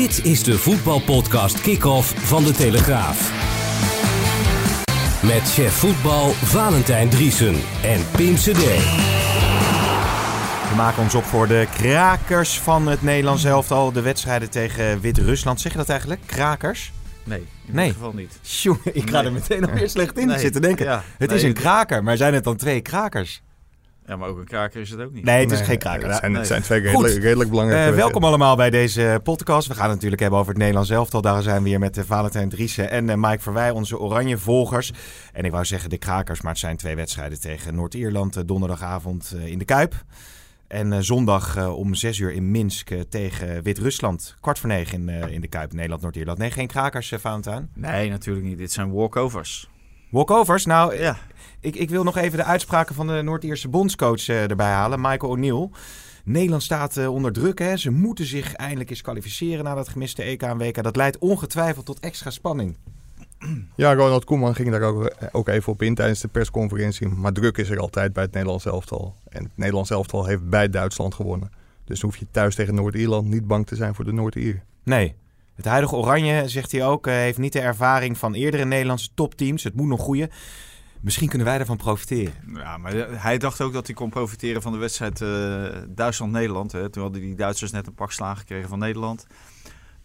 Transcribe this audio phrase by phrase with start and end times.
[0.00, 3.32] Dit is de voetbalpodcast Kick-Off van De Telegraaf.
[5.22, 8.56] Met chef voetbal Valentijn Driesen en Pim CD.
[10.68, 13.92] We maken ons op voor de krakers van het Nederlands elftal.
[13.92, 15.60] De wedstrijden tegen Wit-Rusland.
[15.60, 16.20] Zeg je dat eigenlijk?
[16.26, 16.92] Krakers?
[17.24, 17.86] Nee, in Nee.
[17.86, 18.38] dit geval niet.
[18.42, 19.26] Jongen, ik ga Nee.
[19.26, 20.38] er meteen nog weer slecht in Nee.
[20.38, 20.84] zitten denken.
[20.84, 21.02] Ja.
[21.18, 23.42] Het Nee, is een kraker, maar zijn het dan twee krakers?
[24.10, 25.24] Ja, maar ook een kraker is het ook niet.
[25.24, 26.08] Nee, het is Nee, geen kraker.
[26.08, 26.92] Het zijn, het zijn twee Goed.
[27.02, 29.68] redelijk, redelijk belangrijke Eh, welkom allemaal bij deze podcast.
[29.68, 31.20] We gaan het natuurlijk hebben over het Nederlands elftal.
[31.20, 34.92] Daar zijn we hier met eh, Valentijn Driessen en eh, Mike Verwij, onze oranje volgers.
[35.32, 38.36] En ik wou zeggen de krakers, maar het zijn twee wedstrijden tegen Noord-Ierland.
[38.36, 39.94] eh, donderdagavond eh, in de Kuip.
[40.68, 44.36] En eh, zondag eh, om zes uur in Minsk eh, tegen Wit-Rusland.
[44.40, 46.38] Kwart voor negen in, eh, in de Kuip, Nederland-Noord-Ierland.
[46.38, 47.70] Nee, geen krakers, eh, Valentijn.
[47.74, 48.58] Nee, natuurlijk niet.
[48.58, 49.69] Dit zijn walkovers.
[50.10, 50.66] Walkovers?
[50.66, 51.16] Nou, eh, Ja.
[51.60, 55.32] ik, ik wil nog even de uitspraken van de Noord-Ierse bondscoach eh, erbij halen, Michael
[55.32, 55.68] O'Neill.
[56.24, 57.58] Nederland staat eh, onder druk.
[57.58, 57.76] Hè.
[57.76, 60.82] Ze moeten zich eindelijk eens kwalificeren na dat gemiste EK en WK.
[60.82, 62.76] Dat leidt ongetwijfeld tot extra spanning.
[63.76, 67.08] Ja, Ronald Koeman ging daar ook, ook even op in tijdens de persconferentie.
[67.08, 69.14] Maar druk is er altijd bij het Nederlands elftal.
[69.28, 71.50] En het Nederlands elftal heeft bij Duitsland gewonnen.
[71.84, 74.62] Dus dan hoef je thuis tegen Noord-Ierland niet bang te zijn voor de Noord-Ieren.
[74.84, 75.14] Nee.
[75.60, 79.62] Het huidige Oranje, zegt hij ook, eh, heeft niet de ervaring van eerdere Nederlandse topteams.
[79.64, 80.30] Het moet nog groeien.
[81.00, 82.32] Misschien kunnen wij ervan profiteren.
[82.54, 86.70] Ja, maar hij dacht ook dat hij kon profiteren van de wedstrijd eh, Duitsland-Nederland.
[86.70, 89.26] Toen hadden die Duitsers net een pak slagen gekregen van Nederland.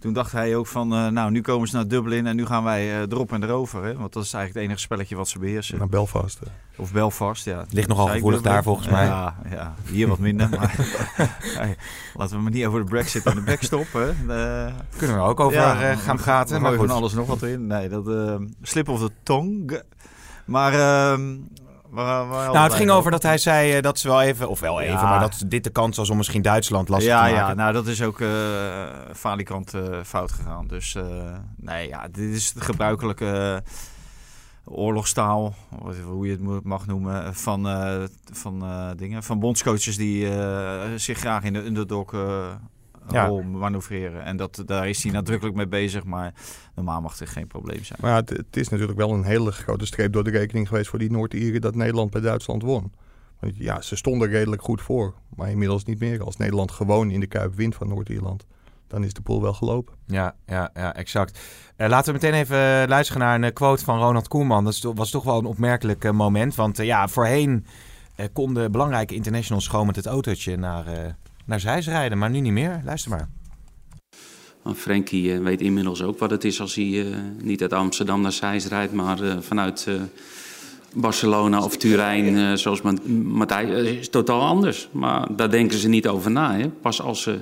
[0.06, 2.64] Toen dacht hij ook van, eh, nou, nu komen ze naar Dublin en nu gaan
[2.64, 3.84] wij eh, erop en erover.
[3.84, 3.96] Hè?
[3.98, 5.78] Want dat is eigenlijk het enige spelletje wat ze beheersen.
[5.78, 6.40] Naar Belfast.
[6.42, 6.50] eh.
[6.78, 7.66] Of Belfast, ja.
[7.70, 9.06] Ligt nogal gevoelig daar volgens mij.
[9.06, 10.50] Ja, ja, hier wat minder.
[10.50, 10.76] maar
[11.60, 11.78] hey,
[12.14, 13.86] laten we maar niet over de brexit en de backstop.
[13.94, 14.26] Hè.
[14.28, 16.56] De- Kunnen we ook over Ja, eh, gaan praten.
[16.56, 16.90] We Maar gooien goed.
[16.90, 17.68] van alles nog wat in.
[17.68, 19.84] Nee, dat eh, slip of the tongue.
[20.46, 21.30] Maar ehm
[21.96, 24.94] Nou, het ging over dat hij zei eh, dat ze wel even, of wel even,
[24.94, 25.10] Ja.
[25.10, 27.58] maar dat dit de kans was om misschien Duitsland lastig ja, te ja, maken.
[27.58, 28.30] nou dat is ook eh
[29.14, 30.68] falikant eh, fout gegaan.
[30.68, 30.98] Dus
[31.56, 33.64] nee, ja, dit is de gebruikelijke
[34.66, 35.54] oorlogstaal,
[36.06, 37.68] hoe je het mag noemen, van,
[38.32, 38.64] van
[38.96, 40.28] dingen, van bondscoaches die
[40.96, 42.14] zich graag in de underdog
[43.10, 43.28] Ja.
[43.28, 44.24] rol manoeuvreren.
[44.24, 46.34] En dat, daar is hij nadrukkelijk mee bezig, maar
[46.76, 48.00] normaal mag er geen probleem zijn.
[48.02, 50.90] Maar ja, het, het is natuurlijk wel een hele grote streep door de rekening geweest
[50.90, 52.92] voor die Noord-Ieren dat Nederland bij Duitsland won.
[53.40, 55.14] Want ja, ze stonden redelijk goed voor.
[55.36, 56.24] Maar inmiddels niet meer.
[56.24, 58.46] Als Nederland gewoon in de Kuip wint van Noord-Ierland,
[58.88, 59.94] dan is de pool wel gelopen.
[60.06, 61.40] Ja, ja, ja exact.
[61.76, 64.64] Eh, laten we meteen even luisteren naar een eh, quote van Ronald Koeman.
[64.64, 66.56] Dat was toch wel een opmerkelijk eh, moment.
[66.56, 67.66] Want eh, ja, voorheen
[68.16, 71.14] eh, konden belangrijke internationals gewoon met het autootje naar, eh
[71.46, 72.18] naar Zeist rijden.
[72.18, 72.82] Maar nu niet meer.
[72.86, 73.30] Luister maar.
[74.62, 74.78] Want
[75.32, 78.68] eh, weet inmiddels ook wat het is als hij eh, niet uit Amsterdam naar Zeist
[78.68, 79.88] rijdt, maar eh, vanuit
[80.94, 83.98] Barcelona of Turijn, zoals Ma- Matthijs.
[84.00, 84.90] Is totaal anders.
[84.92, 86.58] Maar daar denken ze niet over na.
[86.58, 86.70] Hè?
[86.70, 87.40] Pas als ze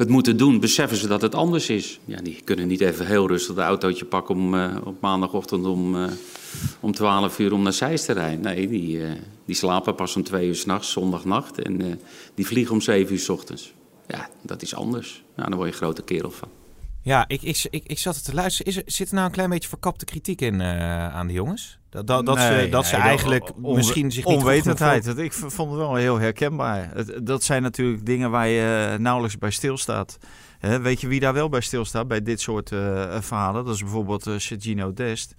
[0.00, 2.00] het moeten doen, beseffen ze dat het anders is.
[2.04, 6.04] Ja, die kunnen niet even heel rustig de autootje pakken om, eh, op maandagochtend om,
[6.04, 6.10] eh,
[6.80, 8.40] om 12 uur om naar Zeist te rijden.
[8.40, 9.12] Nee, die, eh,
[9.44, 11.62] die slapen pas om twee uur s'nachts, zondagnacht.
[11.62, 12.00] En
[12.34, 13.72] die vliegen om 7 uur s ochtends.
[14.06, 15.22] Ja, dat is anders.
[15.36, 16.48] Nou, daar word je een grote kerel van.
[17.02, 18.72] Ja, ik, ik, ik, ik zat te luisteren.
[18.72, 21.79] Is er, zit er nou een klein beetje verkapte kritiek in aan de jongens?
[21.90, 25.04] Dat, dat, dat ze, Nee, dat ze nee, eigenlijk onwe- misschien zich niet Onwetendheid.
[25.04, 26.92] Het- Ik vond het wel heel herkenbaar.
[27.22, 30.18] Dat zijn natuurlijk dingen waar je eh, nauwelijks bij stilstaat.
[30.58, 33.64] Hè, weet je wie daar wel bij stilstaat bij dit soort eh, verhalen?
[33.64, 35.34] Dat is bijvoorbeeld eh Sergino Dest.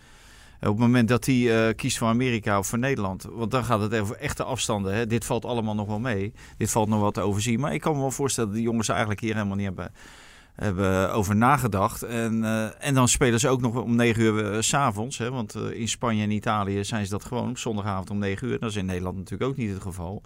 [0.60, 3.28] Eh, Op het moment dat hij eh, kiest voor Amerika of voor Nederland.
[3.32, 4.94] Want dan gaat het over echte afstanden.
[4.96, 5.08] Hè.
[5.08, 6.34] Dit valt allemaal nog wel mee.
[6.58, 7.60] Dit valt nog wat te overzien.
[7.60, 9.92] Maar ik kan me wel voorstellen dat die jongens eigenlijk hier helemaal niet hebben,
[10.62, 12.04] hebben over nagedacht.
[12.04, 15.18] En, eh, en dan spelen ze ook nog om 9 uur eh, s s'avonds.
[15.18, 18.60] Want eh, in Spanje en Italië zijn ze dat gewoon op zondagavond om 9 uur.
[18.60, 20.22] Dat is in Nederland natuurlijk ook niet het geval.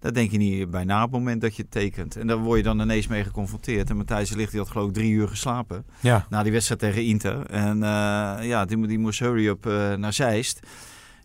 [0.00, 2.16] Daar denk je niet bij na op het moment dat je het tekent.
[2.16, 3.90] En daar word je dan ineens mee geconfronteerd.
[3.90, 5.84] En Matthijs Ligt die had geloof ik drie uur geslapen.
[6.00, 6.26] Ja.
[6.30, 7.46] Na die wedstrijd tegen Inter.
[7.46, 10.60] En eh, ja, die, die moest hurry-up eh, naar Zeist.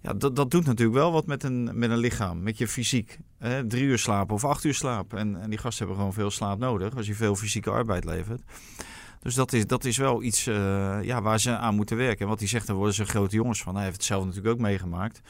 [0.03, 3.17] Ja, dat, dat doet natuurlijk wel wat met een, met een lichaam, met je fysiek.
[3.39, 3.67] Hè?
[3.67, 5.17] Drie uur slapen of acht uur slapen.
[5.19, 8.41] En, en die gasten hebben gewoon veel slaap nodig als je veel fysieke arbeid levert.
[9.21, 12.19] Dus dat is, dat is wel iets eh, ja, waar ze aan moeten werken.
[12.19, 13.73] En wat hij zegt, daar worden ze grote jongens van.
[13.75, 15.21] Hij heeft het zelf natuurlijk ook meegemaakt.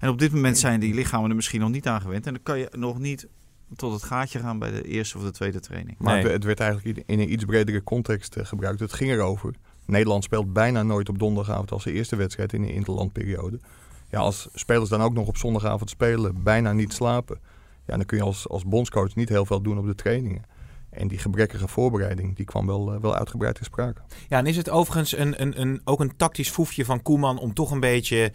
[0.00, 2.26] En op dit moment zijn die lichamen er misschien nog niet aan gewend.
[2.26, 3.28] En dan kan je nog niet
[3.76, 5.96] tot het gaatje gaan bij de eerste of de tweede training.
[5.98, 6.32] Maar Nee.
[6.32, 8.80] het, werd eigenlijk in- in een iets bredere context eh, gebruikt.
[8.80, 9.54] Het ging erover.
[9.86, 13.60] Nederland speelt bijna nooit op donderdagavond als de eerste wedstrijd in de interlandperiode.
[14.10, 17.38] Ja, als spelers dan ook nog op zondagavond spelen, bijna niet slapen.
[17.86, 20.42] Ja, dan kun je als, als bondscoach niet heel veel doen op de trainingen.
[20.90, 24.00] En die gebrekkige voorbereiding, die kwam wel, eh, wel uitgebreid ter sprake.
[24.28, 27.54] Ja, en is het overigens een, een, een, ook een tactisch foefje van Koeman om
[27.54, 28.32] toch een beetje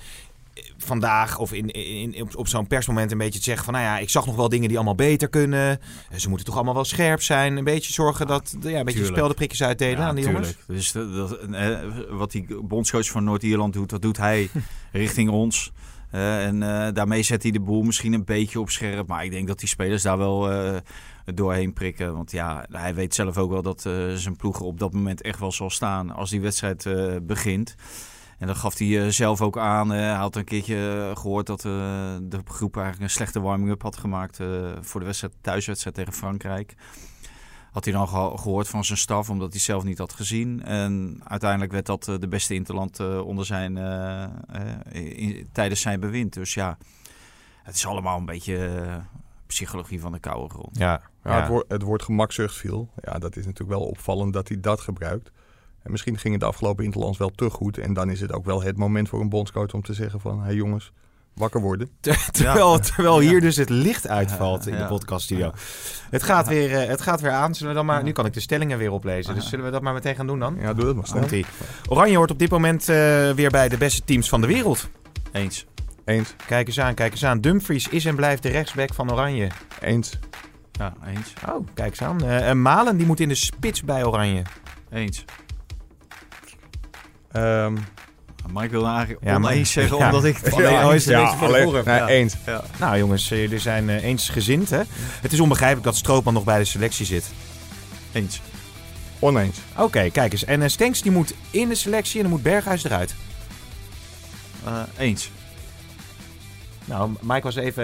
[0.77, 3.97] vandaag of in, in, op, op zo'n persmoment een beetje te zeggen van nou ja,
[3.97, 5.79] ik zag nog wel dingen die allemaal beter kunnen.
[6.09, 7.57] Eh, Ze moeten toch allemaal wel scherp zijn.
[7.57, 9.07] Een beetje zorgen dat ja, een beetje tuurlijk.
[9.07, 10.55] speldenprikjes uitdelen aan die jongens.
[10.67, 11.79] Dus dat, eh,
[12.09, 14.49] wat die bondscoach van Noord-Ierland doet, dat doet hij
[14.91, 15.71] richting ons.
[16.11, 16.59] Eh, en
[16.93, 19.07] daarmee zet hij de boel misschien een beetje op scherp.
[19.07, 20.49] Maar ik denk dat die spelers daar wel
[21.25, 22.13] doorheen prikken.
[22.13, 23.81] Want ja, hij weet zelf ook wel dat
[24.15, 26.87] zijn ploeg op dat moment echt wel zal staan als die wedstrijd
[27.21, 27.75] begint.
[28.39, 29.93] En dat gaf hij eh, zelf ook aan.
[29.93, 31.71] Eh, hij had een keertje eh, gehoord dat eh,
[32.21, 34.47] de groep eigenlijk een slechte warming-up had gemaakt eh,
[34.81, 36.75] voor de wedstrijd, thuiswedstrijd tegen Frankrijk.
[37.71, 40.63] Had hij dan geho- gehoord van zijn staf, omdat hij zelf niet had gezien.
[40.63, 43.77] En uiteindelijk werd dat de beste interland eh, onder zijn,
[44.91, 46.33] in- tijdens zijn bewind.
[46.33, 46.77] Dus ja,
[47.63, 48.85] het is allemaal een beetje
[49.47, 50.77] psychologie van de koude grond.
[50.77, 51.39] Ja, Ja, ja.
[51.39, 52.89] Het, woord, het woord gemakzucht viel.
[53.01, 55.31] Ja, dat is natuurlijk wel opvallend dat hij dat gebruikt.
[55.85, 57.77] En misschien ging het de afgelopen Interlands wel te goed.
[57.77, 60.39] En dan is het ook wel het moment voor een bondscoach om te zeggen van...
[60.39, 60.91] hé hey jongens,
[61.33, 61.89] wakker worden.
[61.99, 62.79] Ter- terwijl Ja.
[62.79, 64.87] terwijl hier dus het licht uitvalt in de Ja.
[64.87, 65.51] podcaststudio.
[66.09, 67.55] Het, gaat weer, eh, het gaat weer aan.
[67.55, 69.35] Zullen we dan maar, nu kan ik de stellingen weer oplezen.
[69.35, 70.55] Dus zullen we dat maar meteen gaan doen dan?
[70.59, 71.43] Ja, doe dat maar snel.
[71.89, 72.95] Oranje hoort op dit moment eh,
[73.31, 74.89] weer bij de beste teams van de wereld.
[75.31, 75.65] Eens.
[76.05, 77.41] Eens, Kijk eens aan, kijk eens aan.
[77.41, 79.47] Dumfries is en blijft de rechtsback van Oranje.
[79.81, 80.19] eens,
[80.71, 81.33] Ja, eens.
[81.49, 82.23] Oh, kijk eens aan.
[82.23, 84.41] Eh, en Malen die moet in de spits bij Oranje.
[84.91, 85.25] Eens.
[88.51, 90.05] Maar ik wil eigenlijk Ja, oneens zeggen, Ja.
[90.05, 90.35] omdat ik...
[90.37, 90.51] Het een
[91.21, 92.07] beetje voor de alleen- nee, Ja.
[92.07, 92.35] eens,
[92.79, 94.81] Nou jongens, eh, jullie zijn eh, eensgezind hè.
[95.21, 97.25] Het is onbegrijpelijk dat Stroopman nog bij de selectie zit.
[98.11, 98.41] Eens.
[99.19, 99.57] oneens.
[99.77, 100.43] Oké, kijk eens.
[100.45, 103.15] En uh, Stenks die moet in de selectie en dan moet Berghuis eruit.
[104.65, 105.29] Eh, eens.
[106.85, 107.83] Nou, Mike was even...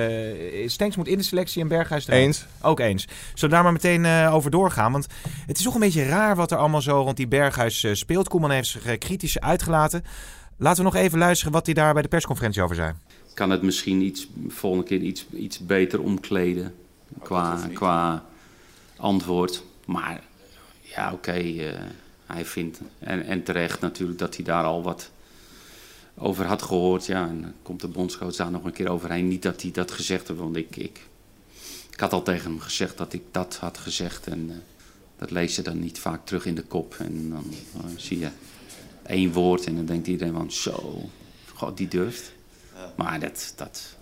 [0.51, 2.24] eh, Stenks moet in de selectie en Berghuis eruit.
[2.24, 2.45] Eens.
[2.62, 3.03] Ook eens.
[3.33, 4.92] Zullen we daar maar meteen eh, over doorgaan?
[4.92, 5.07] Want
[5.45, 8.27] het is toch een beetje raar wat er allemaal zo rond die Berghuis eh, speelt.
[8.30, 10.03] Koeman heeft zich kritisch uitgelaten.
[10.57, 12.94] Laten we nog even luisteren wat hij daar bij de persconferentie over zei.
[13.33, 16.74] kan het misschien iets, volgende keer iets, iets beter omkleden
[17.21, 18.24] qua, qua
[18.98, 19.63] antwoord.
[19.86, 20.21] Maar
[20.81, 21.65] ja, oké, eh,
[22.25, 25.12] hij vindt, en, en terecht natuurlijk, dat hij daar al wat
[26.17, 27.05] over had gehoord.
[27.05, 29.27] Ja, en dan komt de bondscoach daar nog een keer overheen.
[29.27, 30.99] Niet dat hij dat gezegd heeft, want ik, ik,
[31.91, 34.27] ik had al tegen hem gezegd dat ik dat had gezegd.
[34.27, 34.55] En eh,
[35.17, 36.95] dat lees je dan niet vaak terug in de kop.
[36.99, 38.29] En dan eh, zie je
[39.05, 41.09] één woord en dan denkt iedereen van zo,
[41.55, 42.31] god, die durft.
[42.95, 43.95] Maar dat, dat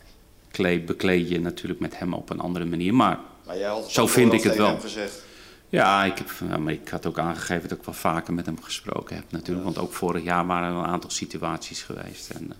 [0.52, 2.94] kleed, bekleed je natuurlijk met hem op een andere manier.
[2.94, 4.80] Maar Maar jij had Zo vind ik het wel.
[4.80, 5.24] gezegd.
[5.70, 8.64] Ja, ik, heb, ja, maar ik had ook aangegeven dat ik wel vaker met hem
[8.64, 9.66] gesproken heb natuurlijk.
[9.66, 12.30] Want ook vorig jaar waren er een aantal situaties geweest.
[12.30, 12.58] En, eh,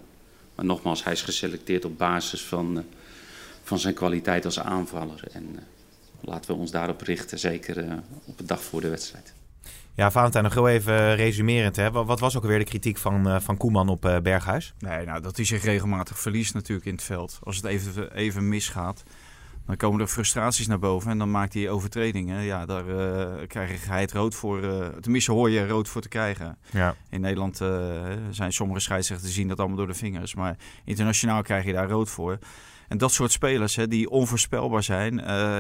[0.56, 2.84] maar nogmaals, hij is geselecteerd op basis van, eh,
[3.64, 5.24] van zijn kwaliteit als aanvaller.
[5.32, 5.62] En eh,
[6.22, 9.34] laten we ons daarop richten, zeker op de dag voor de wedstrijd.
[9.96, 11.76] Ja, Valentijn, nog heel even resumerend.
[11.76, 11.92] Hè?
[11.92, 14.74] Wat, was ook alweer de kritiek van, van Koeman op Berghuis?
[14.80, 17.40] Nee, nou, dat hij zich regelmatig verliest natuurlijk in het veld.
[17.44, 19.04] Als het even, even misgaat,
[19.70, 22.44] dan komen er frustraties naar boven en dan maakt hij overtredingen.
[22.44, 24.64] Ja, daar eh, krijg hij het rood voor.
[24.64, 26.58] eh tenminste, hoor je er rood voor te krijgen.
[26.72, 26.96] Ja.
[27.10, 27.70] In Nederland eh,
[28.30, 30.36] zijn sommige scheidsrechters zien dat allemaal door de vingers.
[30.36, 32.38] Maar internationaal krijg je daar rood voor.
[32.88, 35.16] En dat soort spelers hè, die onvoorspelbaar zijn.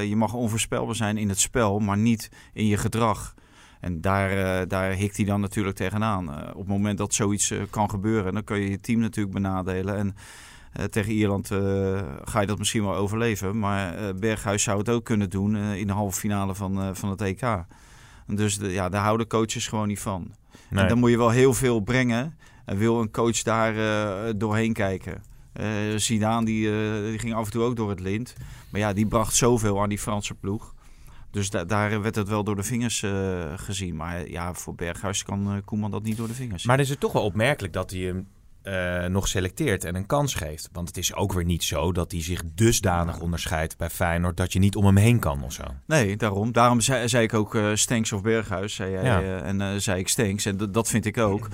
[0.08, 3.34] je mag onvoorspelbaar zijn in het spel, maar niet in je gedrag.
[3.80, 6.30] En daar, eh, daar hikt hij dan natuurlijk tegenaan.
[6.50, 9.98] Op het moment dat zoiets kan gebeuren, dan kun je je team natuurlijk benadelen.
[9.98, 10.16] En
[10.90, 11.60] tegen Ierland eh,
[12.24, 13.60] ga je dat misschien wel overleven.
[13.60, 16.90] Maar eh, Berghuis zou het ook kunnen doen eh, in de halve finale van, eh,
[16.94, 17.64] van het EK.
[18.28, 20.32] Dus de, ja, daar houden coaches gewoon niet van.
[20.70, 20.84] Nee.
[20.84, 22.38] En dan moet je wel heel veel brengen.
[22.66, 25.24] En wil een coach daar eh, doorheen kijken.
[25.54, 28.34] Eh Zidane die, eh, die ging af en toe ook door het lint.
[28.72, 30.74] Maar ja, die bracht zoveel aan die Franse ploeg.
[31.32, 33.12] Dus da- daar werd het wel door de vingers eh,
[33.56, 33.96] gezien.
[33.96, 36.66] Maar ja, voor Berghuis kan eh, Koeman dat niet door de vingers.
[36.66, 38.28] Maar is het toch wel opmerkelijk dat hij hem
[38.62, 40.70] eh, nog selecteert en een kans geeft.
[40.72, 44.54] Want het is ook weer niet zo dat hij zich dusdanig onderscheidt bij Feyenoord dat
[44.54, 45.64] je niet om hem heen kan of zo.
[45.86, 46.52] Nee, daarom.
[46.52, 48.76] Daarom zei, zei ik ook eh Stenks of Berghuis.
[48.76, 49.22] Zei jij, Ja.
[49.22, 50.46] eh, en zei ik Stenks.
[50.46, 51.48] En dat- vind ik ook.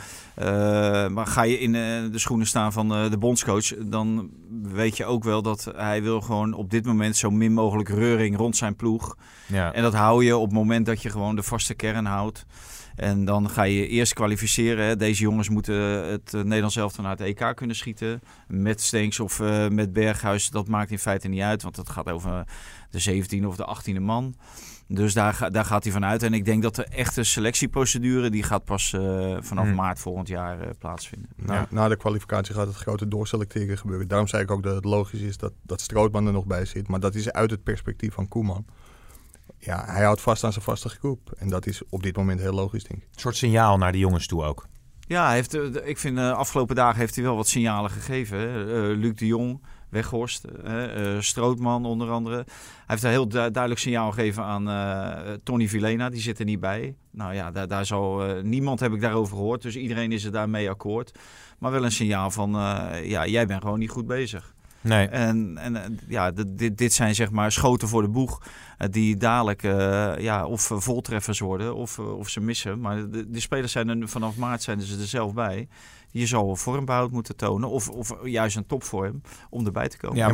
[1.11, 1.71] Maar ga je in
[2.11, 3.73] de schoenen staan van de bondscoach...
[3.85, 4.29] dan
[4.61, 7.15] weet je ook wel dat hij wil gewoon op dit moment...
[7.17, 9.17] zo min mogelijk reuring rond zijn ploeg.
[9.47, 9.73] Ja.
[9.73, 12.45] En dat hou je op het moment dat je gewoon de vaste kern houdt.
[12.95, 14.97] En dan ga je eerst kwalificeren.
[14.97, 15.75] Deze jongens moeten
[16.11, 18.21] het uh, Nederlands elftal naar het EK kunnen schieten.
[18.47, 21.63] Met Stenks of uh, met Berghuis, dat maakt in feite niet uit.
[21.63, 22.43] Want het gaat over
[22.89, 24.35] de 17e of de 18e man.
[24.87, 26.23] Dus daar, daar gaat hij vanuit.
[26.23, 28.29] En ik denk dat de echte selectieprocedure...
[28.29, 29.75] die gaat pas uh, vanaf Hmm.
[29.75, 31.29] maart volgend jaar uh, plaatsvinden.
[31.35, 31.67] Na, Ja.
[31.69, 34.07] na de kwalificatie gaat het grote doorselecteren gebeuren.
[34.07, 36.87] Daarom zei ik ook dat het logisch is dat, dat Strootman er nog bij zit.
[36.87, 38.65] Maar dat is uit het perspectief van Koeman.
[39.57, 41.31] Ja, hij houdt vast aan zijn vaste groep.
[41.37, 43.07] En dat is op dit moment heel logisch, denk ik.
[43.13, 44.67] Een soort signaal naar de jongens toe ook.
[45.07, 48.37] Ja, hij heeft, eh, ik vind de afgelopen dagen heeft hij wel wat signalen gegeven.
[48.39, 48.89] hè.
[48.91, 52.35] Eh, Luc de Jong, Weghorst, eh, eh, Strootman onder andere.
[52.35, 52.45] Hij
[52.85, 56.09] heeft een heel du- duidelijk signaal gegeven aan eh, Tony Vilena.
[56.09, 56.95] Die zit er niet bij.
[57.11, 59.61] Nou ja, daar, daar zal, eh, niemand heb ik daarover gehoord.
[59.61, 61.19] Dus iedereen is er daarmee akkoord.
[61.59, 64.54] Maar wel een signaal van, eh, ja, jij bent gewoon niet goed bezig.
[64.85, 65.07] Nee.
[65.07, 68.41] En, en eh, ja, dit- dit, dit zijn zeg maar schoten voor de boeg.
[68.77, 72.79] eh, die dadelijk eh, ja, of voltreffers worden of, of ze missen.
[72.79, 75.67] Maar de, de spelers zijn er nu- vanaf maart zijn ze er zelf bij.
[76.11, 77.69] Je zal vormbehoud moeten tonen.
[77.69, 80.17] Of, of juist een topvorm om erbij te komen.
[80.17, 80.27] Ja,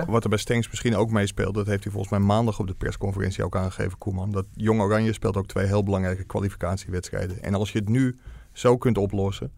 [0.00, 0.10] maar?
[0.10, 2.74] Wat er bij Stenks misschien ook meespeelt, dat heeft hij volgens mij maandag op de
[2.74, 4.30] persconferentie ook aangegeven, Koeman.
[4.30, 7.42] Dat Jong Oranje speelt ook twee heel belangrijke kwalificatiewedstrijden.
[7.42, 8.18] En als je het nu
[8.52, 9.52] zo kunt oplossen,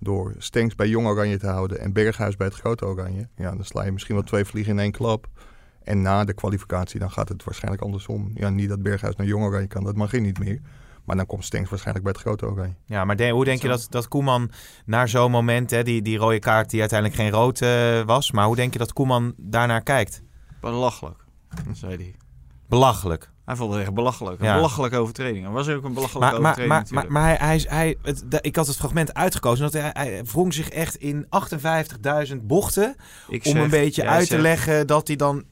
[0.00, 3.64] door Stenks bij Jong Oranje te houden en Berghuis bij het Grote Oranje, ja, dan
[3.64, 5.26] sla je misschien wel twee vliegen in één klap.
[5.84, 8.30] En na de kwalificatie, dan gaat het waarschijnlijk andersom.
[8.34, 10.60] Ja, niet dat Berghuis naar Jong Oranje kan, dat mag hij niet meer.
[11.04, 12.74] Maar dan komt Stenks waarschijnlijk bij het Grote Oranje.
[12.84, 14.50] Ja, maar de- hoe denk je dat, dat Koeman
[14.84, 18.44] naar zo'n moment, hè, die, die rode kaart die uiteindelijk geen rood eh, was, maar
[18.46, 20.22] hoe denk je dat Koeman daarnaar kijkt?
[20.60, 21.24] Belachelijk,
[21.72, 22.14] zei hij.
[22.68, 23.30] Belachelijk.
[23.50, 24.40] Hij vond het echt belachelijk.
[24.40, 24.54] Een Ja.
[24.54, 25.44] belachelijke overtreding.
[25.44, 28.38] Er was ook een belachelijke Maar, maar, overtreding maar, maar, maar hij, hij, het, de-
[28.40, 29.64] ik had het fragment uitgekozen.
[29.70, 31.26] Dat hij, hij wrong zich echt in
[32.30, 32.96] 58.000 bochten.
[33.28, 35.44] Ik om zeg- een beetje uit te leggen dat hij dan.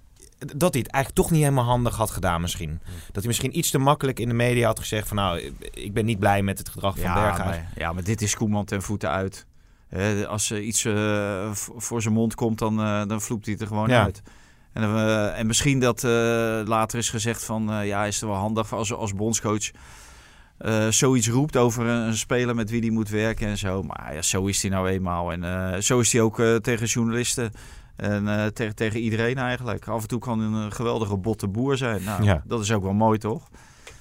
[0.57, 2.81] Dat hij het eigenlijk toch niet helemaal handig had gedaan, misschien.
[3.07, 6.05] Dat hij misschien iets te makkelijk in de media had gezegd: van nou, ik ben
[6.05, 7.57] niet blij met het gedrag van ja, Berghuis.
[7.57, 9.47] Maar, ja, maar dit is Koeman ten voeten uit.
[10.29, 13.69] Als er iets eh, voor zijn mond komt, dan, eh, dan vloept hij het er
[13.69, 14.23] gewoon uit.
[14.73, 16.11] En, eh, en misschien dat eh,
[16.65, 17.73] later is gezegd van...
[17.73, 19.71] eh, ja, is het wel handig als, als bondscoach...
[20.91, 23.83] zoiets roept over een, een speler met wie hij moet werken en zo.
[23.83, 25.33] Maar ja, zo is hij nou eenmaal.
[25.33, 27.53] En zo is hij ook tegen journalisten
[27.97, 29.89] en tegen, tegen iedereen eigenlijk.
[29.89, 32.03] Af en toe kan hij een geweldige botte boer zijn.
[32.05, 32.43] Nou, Ja.
[32.45, 33.49] dat is ook wel mooi, toch?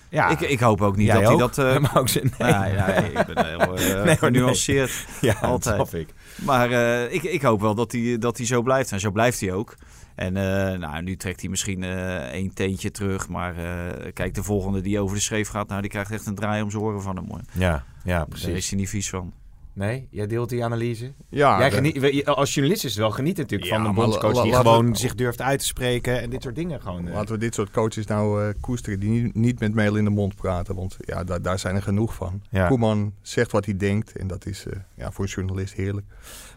[0.10, 1.58] Ja, Ik, ik hoop ook niet Jij dat hij dat...
[1.58, 2.14] eh, maar ook.
[2.14, 5.06] Nee, Nee, nee, ik ben heel Nee, maar genuanceerd.
[5.22, 5.94] ja, altijd.
[5.94, 6.14] ik.
[6.36, 6.72] Maar
[7.12, 8.92] ik, ik hoop wel dat hij, dat hij zo blijft.
[8.92, 9.76] En zo blijft hij ook.
[10.18, 13.28] En eh, nou, nu trekt hij misschien eh één teentje terug.
[13.28, 15.68] Maar eh, kijk, de volgende die over de schreef gaat...
[15.68, 17.26] Nou, die krijgt echt een draai om zijn oren van hem.
[17.28, 17.42] Hoor.
[17.52, 18.48] Ja, ja, Daar precies.
[18.48, 19.34] is hij niet vies van.
[19.78, 21.14] Nee, jij deelt die analyse.
[21.30, 24.52] Ja, Jij geniet, als journalist is het wel genieten natuurlijk Ja, van een bondscoach die
[24.52, 27.08] we- gewoon zich durft uit te spreken en dit soort dingen gewoon.
[27.08, 30.04] eh, Laten we dit soort coaches nou eh, koesteren die niet, niet met meel in
[30.04, 30.76] de mond praten.
[30.76, 32.42] Want ja, daar, daar zijn er genoeg van.
[32.50, 32.68] Ja.
[32.68, 34.18] Koeman zegt wat hij denkt.
[34.18, 36.06] En dat is eh, ja, voor een journalist heerlijk.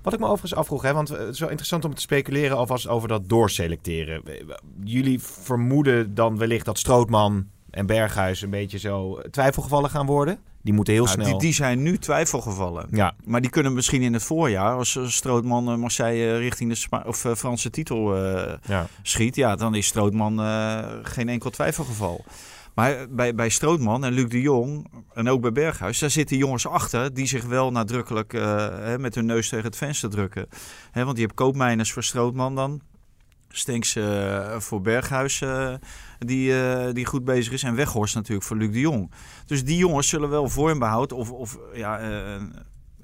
[0.03, 2.89] Wat ik me overigens afvroeg, hè, want het is wel interessant om te speculeren alvast
[2.89, 4.23] over dat doorselecteren.
[4.85, 10.39] Jullie vermoeden dan wellicht dat Strootman en Berghuis een beetje zo twijfelgevallen gaan worden?
[10.62, 11.31] Die moeten heel Nou, snel.
[11.31, 12.87] die, die zijn nu twijfelgevallen.
[12.90, 14.75] Ja, Maar die kunnen misschien in het voorjaar...
[14.76, 18.87] als eh, Strootman eh, Marseille richting de Spa- of, eh, Franse titel eh, ja.
[19.02, 22.25] schiet, ja, dan is Strootman eh, geen enkel twijfelgeval.
[22.75, 26.67] Maar bij, bij Strootman en Luc de Jong en ook bij Berghuis, daar zitten jongens
[26.67, 30.47] achter die zich wel nadrukkelijk eh, met hun neus tegen het venster drukken.
[30.93, 32.81] Want je hebt koopmijners voor Strootman dan.
[33.52, 35.75] Stenks eh, voor Berghuis, eh,
[36.19, 37.62] die, eh, die goed bezig is.
[37.62, 39.12] En Weghorst natuurlijk voor Luc de Jong.
[39.47, 42.00] Dus die jongens zullen wel vormbehoud of, of ja,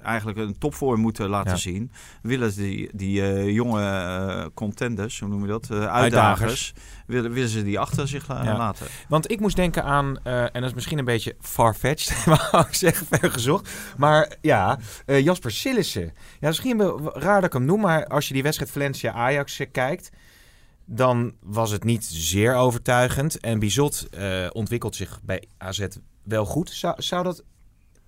[0.01, 1.57] eigenlijk een topvorm moeten laten Ja.
[1.57, 1.91] zien.
[2.21, 6.01] Willen ze die, die jonge eh, contenders, hoe noem je dat, Uitdagers.
[6.01, 6.73] uitdagers,
[7.07, 8.57] willen, willen ze die achter zich la- Ja.
[8.57, 8.85] laten.
[9.07, 13.05] Want ik moest denken aan, en dat is misschien een beetje far-fetched, wou ik zeggen,
[13.09, 13.69] ver gezocht.
[13.97, 16.13] Maar ja, Jasper Sillissen.
[16.39, 16.81] Ja, misschien
[17.13, 20.09] raar dat ik hem noem, maar als je die wedstrijd Valencia-Ajax kijkt,
[20.89, 23.39] dan was het niet zeer overtuigend.
[23.39, 25.87] En Bizot eh, ontwikkelt zich bij AZ
[26.23, 26.69] wel goed.
[26.69, 27.43] Zou, zou dat...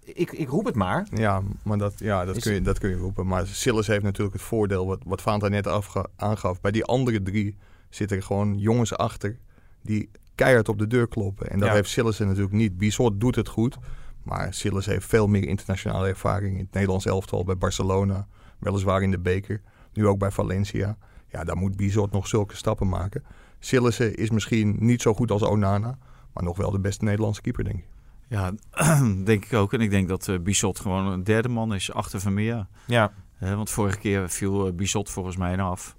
[0.04, 1.08] Ik, ik roep het maar.
[1.14, 3.28] Ja, maar dat, ja, dat, Is kun je, dat kun je roepen.
[3.28, 5.68] Maar Sillis heeft natuurlijk het voordeel, wat, wat Fanta net
[6.16, 6.62] aangaf.
[6.62, 7.56] Bij die andere drie
[7.90, 9.38] zitten er gewoon jongens achter
[9.82, 11.50] die keihard op de deur kloppen.
[11.50, 11.74] En dat Ja.
[11.74, 12.78] heeft Sillis natuurlijk niet.
[12.78, 13.78] Bizot doet het goed.
[14.24, 17.44] Maar Sillis heeft veel meer internationale ervaring in het Nederlands elftal.
[17.44, 18.28] Bij Barcelona,
[18.60, 19.62] weliswaar in de beker.
[19.94, 20.98] Nu ook bij Valencia.
[21.32, 23.24] Ja, daar moet Bizot nog zulke stappen maken.
[23.60, 25.98] Sillissen is misschien niet zo goed als Onana.
[26.34, 27.88] Maar nog wel de beste Nederlandse keeper, denk ik.
[28.28, 28.52] Ja,
[29.24, 29.74] denk ik ook.
[29.74, 32.68] En ik denk dat eh Bizot gewoon een derde man is achter Vermeer.
[32.86, 35.96] Ja, Eh, want vorige keer viel eh, Bizot volgens mij af.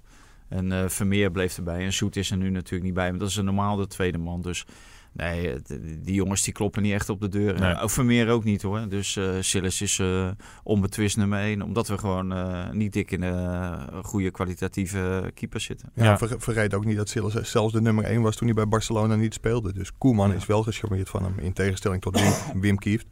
[0.47, 1.85] En eh, Vermeer bleef erbij.
[1.85, 3.09] En Zoet is er nu natuurlijk niet bij.
[3.09, 4.41] Maar dat is een normaal de tweede man.
[4.41, 4.65] Dus
[5.13, 7.59] Nee, het- die jongens die kloppen niet echt op de deur.
[7.59, 7.79] Nee.
[7.79, 8.89] Ook Vermeer ook niet hoor.
[8.89, 10.29] Dus eh Sillis is eh,
[10.63, 11.61] onbetwist nummer één.
[11.61, 15.89] Omdat we gewoon eh, niet dik in een goede kwalitatieve keeper zitten.
[15.95, 16.17] Ja, Ja.
[16.17, 19.15] ver- vergeet ook niet dat Sillis zelfs de nummer 1 was toen hij bij Barcelona
[19.15, 19.73] niet speelde.
[19.73, 20.35] Dus Koeman Ja.
[20.35, 23.05] is wel gecharmeerd van hem, in tegenstelling tot Wim, Wim Kieft.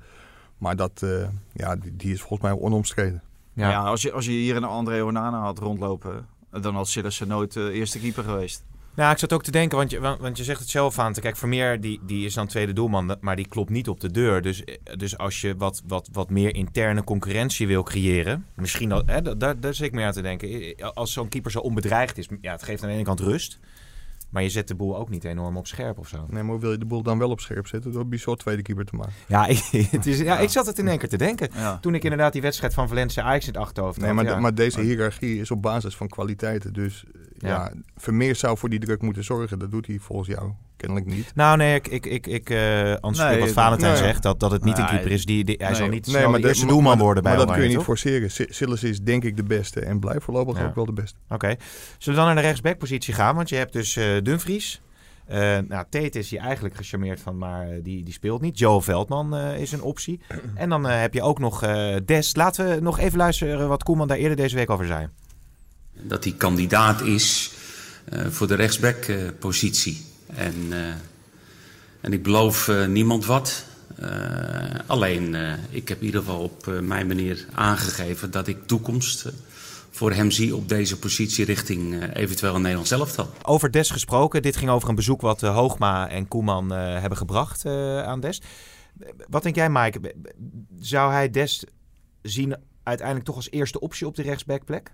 [0.57, 3.21] Maar dat, eh, ja, die, die is volgens mij onomstreden.
[3.53, 3.77] Ja.
[3.83, 6.27] als, je, als je hier een André Onana had rondlopen,
[6.61, 8.63] dan had Sillis nooit eh, eerste keeper geweest.
[8.99, 11.13] Nou, ik zat ook te denken, want je, want, want je zegt het zelf aan.
[11.13, 14.41] Kijk, Vermeer die, die is dan tweede doelman, maar die klopt niet op de deur.
[14.41, 19.03] Dus, eh, dus als je wat, wat, wat meer interne concurrentie wil creëren, misschien dat,
[19.05, 20.75] hè, da- daar, daar zit ik meer aan te denken.
[20.93, 23.59] Als zo'n keeper zo onbedreigd is, ja, het geeft aan de ene kant rust,
[24.29, 26.25] maar je zet de boel ook niet enorm op scherp of zo.
[26.29, 28.85] Nee, maar wil je de boel dan wel op scherp zetten door Bissot tweede keeper
[28.85, 29.13] te maken?
[29.27, 29.45] Ja,
[29.91, 31.49] het is, ja, ik zat het in één keer te denken.
[31.53, 31.77] Ja.
[31.81, 34.35] Toen ik inderdaad die wedstrijd van Valencia Ajax in het achterhoofd Nee, had, maar, ja.
[34.35, 36.73] de- maar deze hiërarchie is op basis van kwaliteiten.
[36.73, 37.49] Dus eh, Ja.
[37.49, 37.71] ja.
[37.97, 39.59] Vermeer zou voor die druk moeten zorgen.
[39.59, 41.31] Dat doet hij volgens jou kennelijk niet.
[41.35, 44.01] Nou, nee, ik, ik, ik, ik eh antwoord Nee, wat Valentijn nee.
[44.01, 45.25] zegt, dat, dat het niet een keeper is.
[45.25, 45.75] Die, die, hij nee.
[45.75, 47.61] zal niet Nee, snel maar de eerste maar- doelman maar- worden bij Maar dat kun
[47.61, 47.85] je niet toch?
[47.85, 48.31] forceren.
[48.31, 50.65] Si- Sillis is denk ik de beste en blijft voorlopig Ja.
[50.65, 51.17] ook wel de beste.
[51.29, 51.47] Oké.
[51.97, 53.35] Zullen we dan naar de rechtsbackpositie gaan?
[53.35, 54.81] Want je hebt dus eh Dumfries.
[55.25, 58.59] Eh nou, Tate is hier eigenlijk gecharmeerd van, maar die, die speelt niet.
[58.59, 60.19] Joe Veldman eh, is een optie.
[60.55, 62.35] En dan heb je ook nog eh Des.
[62.35, 65.07] Laten we nog even luisteren wat Koeman daar eerder deze week over zei.
[66.01, 67.51] Dat hij kandidaat is
[68.05, 70.05] eh, voor de rechtsback-positie.
[70.35, 70.93] en, eh,
[72.01, 73.63] en ik beloof eh, niemand wat.
[73.95, 74.09] Eh,
[74.87, 79.25] alleen, eh, ik heb in ieder geval op eh, mijn manier aangegeven dat ik toekomst
[79.25, 79.31] eh,
[79.91, 83.29] voor hem zie op deze positie richting eh, eventueel een Nederlands elftal.
[83.43, 84.41] Over Des gesproken.
[84.41, 88.19] Dit ging over een bezoek wat eh, Hoogma en Koeman eh, hebben gebracht eh, aan
[88.19, 88.41] Des.
[89.29, 90.15] Wat denk jij, Mike?
[90.79, 91.63] Zou hij Des
[92.21, 94.91] zien uiteindelijk toch als eerste optie op de rechtsbackplek?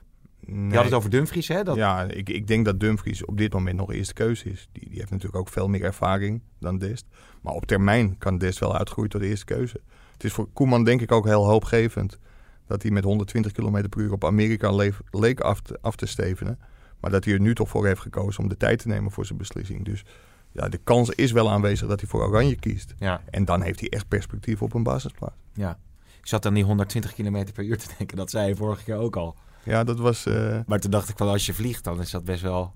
[0.48, 0.70] Nee.
[0.70, 1.64] Je had het over Dumfries, hè?
[1.64, 1.76] Dat...
[1.76, 4.68] Ja, ik, ik denk dat Dumfries op dit moment nog eerste keuze is.
[4.72, 7.06] Die, die heeft natuurlijk ook veel meer ervaring dan Dest.
[7.42, 9.82] Maar op termijn kan Dest wel uitgroeien tot de eerste keuze.
[10.14, 12.20] Het is voor Koeman denk ik ook heel hoopgevend
[12.68, 16.06] dat hij met 120 km per uur op Amerika leef- leek af te, af te
[16.06, 16.60] stevenen.
[17.00, 19.26] Maar dat hij er nu toch voor heeft gekozen om de tijd te nemen voor
[19.26, 19.86] zijn beslissing.
[19.86, 20.04] Dus
[20.52, 22.94] ja, de kans is wel aanwezig dat hij voor Oranje kiest.
[23.00, 25.36] Ja, En dan heeft hij echt perspectief op een basisplaats.
[25.54, 25.78] ja.
[26.20, 28.18] Ik zat aan die 120 km per uur te denken.
[28.18, 29.36] Dat zei je vorige keer ook al.
[29.66, 30.26] Ja, dat was...
[30.26, 32.74] eh, Maar toen dacht ik van als je vliegt, dan is dat best wel...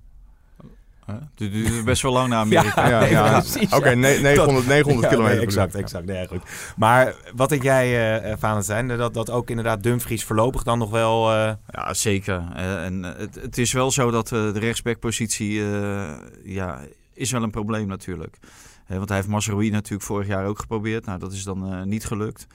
[1.05, 1.15] Huh?
[1.35, 2.89] Het duurt best wel lang naar Amerika.
[2.89, 3.39] ja, nee, ja.
[3.39, 3.95] precies, Oké, ja.
[3.95, 6.05] ne- 900, 900 Ja, kilometer nee, exact, exact.
[6.05, 6.41] Nee, ja, goed.
[6.75, 8.87] Maar wat denk jij, eh, eh, Valentijn?
[8.87, 11.31] Dat, dat ook inderdaad Dumfries voorlopig dan nog wel...
[11.33, 12.43] eh, Ja, zeker.
[12.55, 16.11] En het, het is wel zo dat de rechtsbackpositie eh,
[16.43, 16.79] ja,
[17.13, 18.37] is wel een probleem natuurlijk.
[18.87, 21.05] Want hij heeft Masroui natuurlijk vorig jaar ook geprobeerd.
[21.05, 22.47] Nou, dat is dan eh, niet gelukt.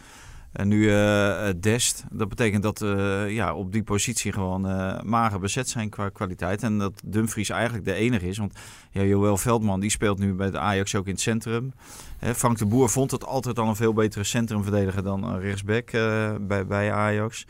[0.54, 2.04] En nu eh, Dest.
[2.10, 6.62] Dat betekent dat eh, ja, op die positie gewoon eh mager bezet zijn qua kwaliteit.
[6.62, 8.38] En dat Dumfries eigenlijk de enige is.
[8.38, 8.54] Want
[8.90, 11.72] ja, Joël Veldman die speelt nu bij de Ajax ook in het centrum.
[12.18, 15.90] Hè, Frank de Boer vond het altijd al een veel betere centrumverdediger dan rechtsback
[16.40, 17.46] bij, bij Ajax.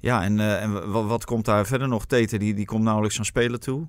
[0.00, 2.06] Ja, en, en wat, komt daar verder nog?
[2.06, 3.86] Tete, die, die komt nauwelijks aan spelen toe.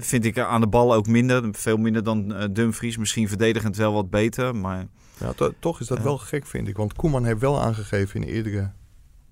[0.00, 1.48] Vind ik aan de bal ook minder.
[1.52, 2.96] Veel minder dan Dumfries.
[2.96, 4.56] Misschien verdedigend wel wat beter.
[4.56, 4.86] Maar
[5.18, 6.76] Ja, to- toch is dat wel gek, vind ik.
[6.76, 8.70] Want Koeman heeft wel aangegeven in eerdere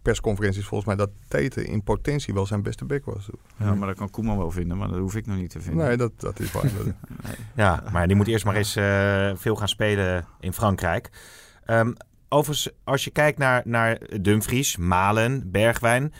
[0.03, 3.29] persconferenties, volgens mij, dat Tete in potentie wel zijn beste back was.
[3.57, 5.87] Ja, maar dat kan Koeman wel vinden, maar dat hoef ik nog niet te vinden.
[5.87, 6.65] Nee, dat, dat is waar.
[7.57, 11.11] Ja, maar die moet eerst maar eens eh, veel gaan spelen in Frankrijk.
[11.65, 11.93] Ehm,
[12.29, 16.13] overigens, als je kijkt naar, naar Dumfries, Malen, Bergwijn...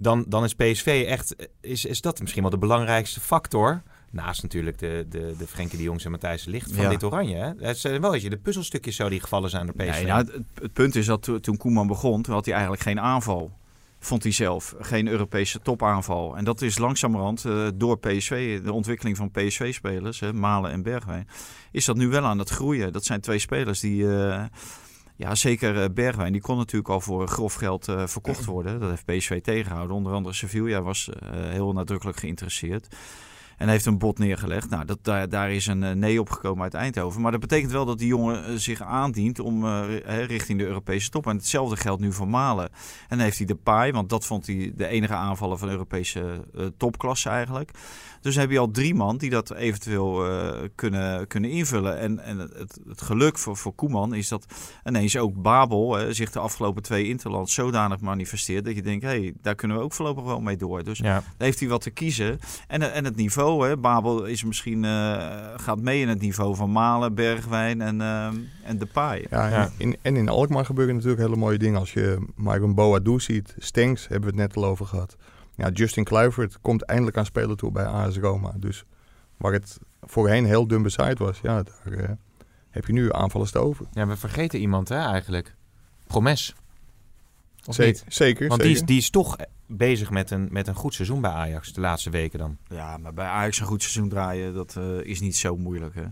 [0.00, 1.48] Dan, dan is PSV echt...
[1.60, 3.82] Is, is dat misschien wel de belangrijkste factor...
[4.10, 6.88] Naast natuurlijk de, de, de Frenkie de Jongs en Matthijs Ligt van Ja.
[6.90, 7.36] dit Oranje.
[7.36, 7.66] Hè?
[7.66, 9.90] Het zijn wel weet je, de puzzelstukjes zo die gevallen zijn door PSV.
[9.90, 12.82] Nee, nou, het, het punt is dat to- toen Koeman begon, toen had hij eigenlijk
[12.82, 13.50] geen aanval.
[14.00, 14.74] Vond hij zelf.
[14.80, 16.36] Geen Europese topaanval.
[16.36, 21.28] En dat is langzamerhand eh, door PSV, de ontwikkeling van PSV-spelers, Malen en Bergwijn,
[21.72, 22.92] is dat nu wel aan het groeien.
[22.92, 24.44] Dat zijn twee spelers die, eh,
[25.16, 28.80] ja zeker eh, Bergwijn, die kon natuurlijk al voor grof geld eh, verkocht worden.
[28.80, 29.96] Dat heeft PSV tegengehouden.
[29.96, 32.96] Onder andere Sevilla was eh, heel nadrukkelijk geïnteresseerd.
[33.58, 34.70] En heeft een bod neergelegd.
[34.70, 37.20] Nou, dat, daar, is een eh, nee op gekomen uit Eindhoven.
[37.20, 41.10] Maar dat betekent wel dat die jongen eh, zich aandient om eh, richting de Europese
[41.10, 41.26] top.
[41.26, 42.68] En hetzelfde geldt nu voor Malen.
[43.08, 46.44] En dan heeft hij de paai, want dat vond hij de enige aanvaller van Europese
[46.54, 47.70] eh, topklasse eigenlijk.
[48.20, 51.98] Dus dan heb je al drie man die dat eventueel eh, kunnen, kunnen invullen.
[51.98, 54.46] En, en het, het geluk voor, voor Koeman is dat
[54.84, 58.64] ineens ook Babel hè, zich de afgelopen twee interlands zodanig manifesteert.
[58.64, 60.84] Dat je denkt, hé, hey, daar kunnen we ook voorlopig wel mee door.
[60.84, 62.38] Dus Ja, daar heeft hij wat te kiezen.
[62.66, 64.90] En, en het niveau, hè, Babel is misschien, eh,
[65.56, 68.26] gaat mee in het niveau van Malen, Bergwijn en, eh
[68.62, 69.26] en Depay.
[69.30, 69.62] ja, Ja.
[69.64, 71.78] en In, en in Alkmaar gebeuren natuurlijk hele mooie dingen.
[71.80, 75.16] Als je Myron Boadu ziet, Stenks hebben we het net al over gehad.
[75.58, 78.52] Ja, Justin Kluivert komt eindelijk aan spelen toe bij AS Roma.
[78.56, 78.84] Dus
[79.36, 82.10] waar het voorheen heel dun bezaaid was, ja, daar eh,
[82.70, 83.86] heb je nu aanvallers te over.
[83.92, 85.54] Ja, we vergeten iemand hè, eigenlijk.
[86.06, 86.54] Promes.
[87.66, 88.04] Of Ze- niet?
[88.08, 88.82] Zeker, Want die zeker.
[88.82, 92.10] is, die is toch bezig met een, met een goed seizoen bij Ajax de laatste
[92.10, 92.56] weken dan.
[92.68, 95.94] Ja, maar bij Ajax een goed seizoen draaien, dat eh, is niet zo moeilijk.
[95.94, 96.04] Hè?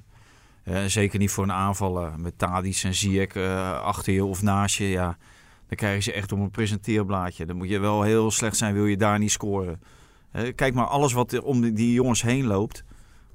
[0.62, 4.76] Eh, zeker niet voor een aanvaller met Tadic en Ziyech eh, achter je of naast
[4.76, 4.84] je.
[4.88, 5.16] Ja,
[5.68, 7.46] dan krijgen ze echt om een presenteerblaadje.
[7.46, 9.80] Dan moet je wel heel slecht zijn, wil je daar niet scoren.
[10.54, 12.84] Kijk maar, alles wat er om die, jongens heen loopt,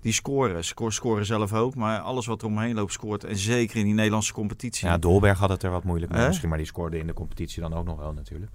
[0.01, 0.63] die scoren.
[0.63, 3.23] Ze scoren- scoren zelf ook, maar alles wat er omheen loopt scoort.
[3.23, 4.87] En zeker in die Nederlandse competitie.
[4.87, 7.61] Ja, Dolberg had het er wat moeilijk mee misschien, maar die scoorde in de competitie
[7.61, 8.51] dan ook nog wel natuurlijk.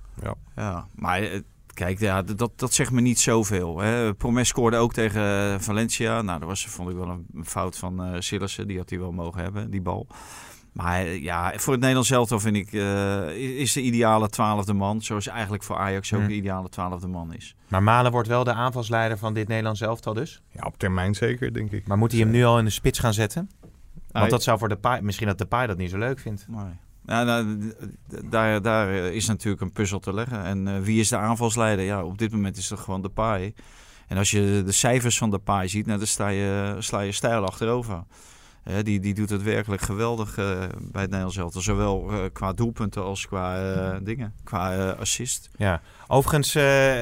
[0.56, 1.40] Ja, maar eh,
[1.74, 3.78] kijk, ja, dat, dat zegt me niet zoveel.
[3.78, 4.14] Hè.
[4.14, 6.22] Promes scoorde ook tegen eh, Valencia.
[6.22, 8.66] Nou, dat was, vond ik wel een fout van eh Sillissen.
[8.66, 10.06] Die had hij wel mogen hebben, die bal.
[10.76, 15.02] Maar eh, ja, voor het Nederlands elftal vind ik, eh, is de ideale twaalfde man.
[15.02, 17.56] Zoals eigenlijk voor Ajax ook de ideale twaalfde man is.
[17.68, 20.42] Maar Malen wordt wel de aanvalsleider van dit Nederlands elftal dus.
[20.50, 21.86] Ja, op termijn zeker, denk ik.
[21.86, 23.50] Maar moet hij hem nu al in de spits gaan zetten?
[24.12, 26.46] Want dat zou voor de paai, misschien dat de paai dat niet zo leuk vindt.
[26.48, 26.60] Nee.
[27.06, 27.72] Ja, nou,
[28.24, 30.44] daar, daar eh, is natuurlijk een puzzel te leggen.
[30.44, 31.84] En eh, wie is de aanvalsleider?
[31.84, 33.54] Ja, op dit moment is het gewoon de paai.
[34.06, 37.12] En als je de cijfers van de paai ziet, nou, dan sta je, sla je
[37.12, 38.02] stijl achterover.
[38.83, 40.44] Die, die doet het werkelijk geweldig eh,
[40.79, 41.62] bij het Nederlands elftal.
[41.62, 45.50] Zowel eh, qua doelpunten als qua eh, dingen, qua assist.
[45.57, 45.81] Ja.
[46.07, 46.55] Overigens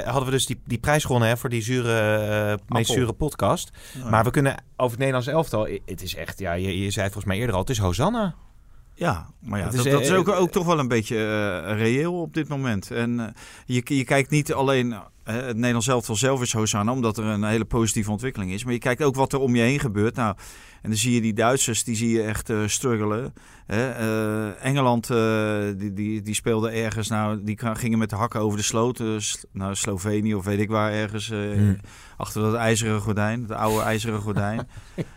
[0.05, 3.71] hadden we dus die, die prijs gewonnen hè, voor die zure, meest zure podcast.
[4.11, 5.69] Maar we kunnen over het Nederlands elftal.
[5.85, 8.35] Het is echt, ja, je, je zei het volgens mij eerder al, het is Hosanna.
[8.95, 12.35] Ja, maar ja, dat, is, dat is ook, ook toch wel een beetje reëel op
[12.35, 12.91] dit moment.
[12.91, 13.35] En
[13.67, 17.65] je, je kijkt niet alleen, het Nederlands elftal zelf is Hosanna, omdat er een hele
[17.65, 18.65] positieve ontwikkeling is.
[18.65, 20.15] Maar je kijkt ook wat er om je heen gebeurt.
[20.15, 20.37] Nou,
[20.85, 23.33] en dan zie je die Duitsers, die zie je echt eh, struggelen.
[23.67, 23.91] Hè?
[23.91, 28.59] Eh, Engeland, eh, die, die, die speelde ergens, nou, die gingen met de hakken over
[28.59, 29.01] de sloot.
[29.01, 31.77] eh, S- nou, Slovenië of weet ik waar, ergens Hmm.
[32.17, 34.69] achter dat ijzeren gordijn, het oude ijzeren gordijn.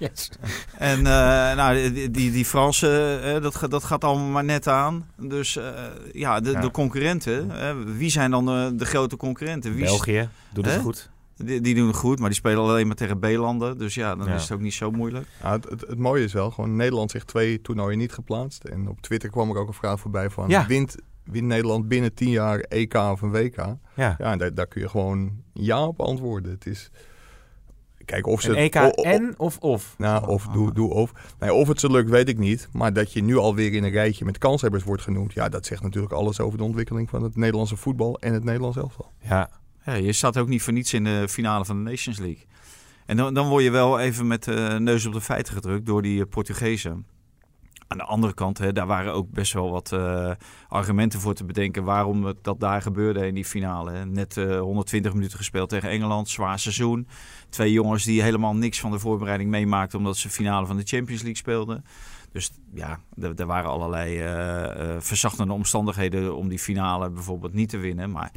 [0.77, 5.07] En nou, die, die, die Fransen, dat, gaat- dat gaat allemaal maar net aan.
[5.17, 5.59] Dus
[6.13, 6.61] ja, de, Ja.
[6.61, 7.51] de concurrenten,
[7.97, 9.73] wie zijn dan de, de grote concurrenten?
[9.73, 11.09] Wie België doet het goed.
[11.37, 13.77] Die, die doen het goed, maar die spelen alleen maar tegen B-landen.
[13.77, 14.33] Dus ja, dan Ja.
[14.35, 15.27] is het ook niet zo moeilijk.
[15.41, 18.63] Ja, het, het, het mooie is wel, gewoon Nederland zich twee toernooien niet geplaatst.
[18.63, 20.65] En op Twitter kwam er ook een vraag voorbij van, Ja.
[20.67, 23.55] wint, wint Nederland binnen 10 jaar EK of een WK?
[23.55, 23.75] Ja.
[23.95, 26.51] Ja, en daar, daar kun je gewoon ja op antwoorden.
[26.51, 26.89] Het is,
[28.05, 28.49] kijk of ze...
[28.49, 29.95] Een EK o- o- en of of.
[29.97, 31.11] Nou, of doe, doe of.
[31.39, 32.67] Nee, of het ze lukt, weet ik niet.
[32.71, 35.33] Maar dat je nu alweer in een rijtje met kanshebbers wordt genoemd...
[35.33, 38.77] ja, dat zegt natuurlijk alles over de ontwikkeling van het Nederlandse voetbal en het Nederlands
[38.77, 39.11] elftal.
[39.21, 39.49] Ja.
[39.95, 42.45] Je staat ook niet voor niets in de finale van de Nations League.
[43.05, 46.01] En dan, dan word je wel even met de neus op de feiten gedrukt door
[46.01, 47.05] die eh, Portugezen.
[47.87, 50.31] Aan de andere kant, hè, daar waren ook best wel wat eh,
[50.67, 54.05] argumenten voor te bedenken waarom dat daar gebeurde in die finale.
[54.05, 57.07] Net eh, 120 minuten gespeeld tegen Engeland, zwaar seizoen.
[57.49, 61.21] Twee jongens die helemaal niks van de voorbereiding meemaakten omdat ze finale van de Champions
[61.21, 61.85] League speelden.
[62.31, 67.69] Dus ja, er, er waren allerlei eh eh, verzachtende omstandigheden om die finale bijvoorbeeld niet
[67.69, 68.11] te winnen.
[68.11, 68.31] Maar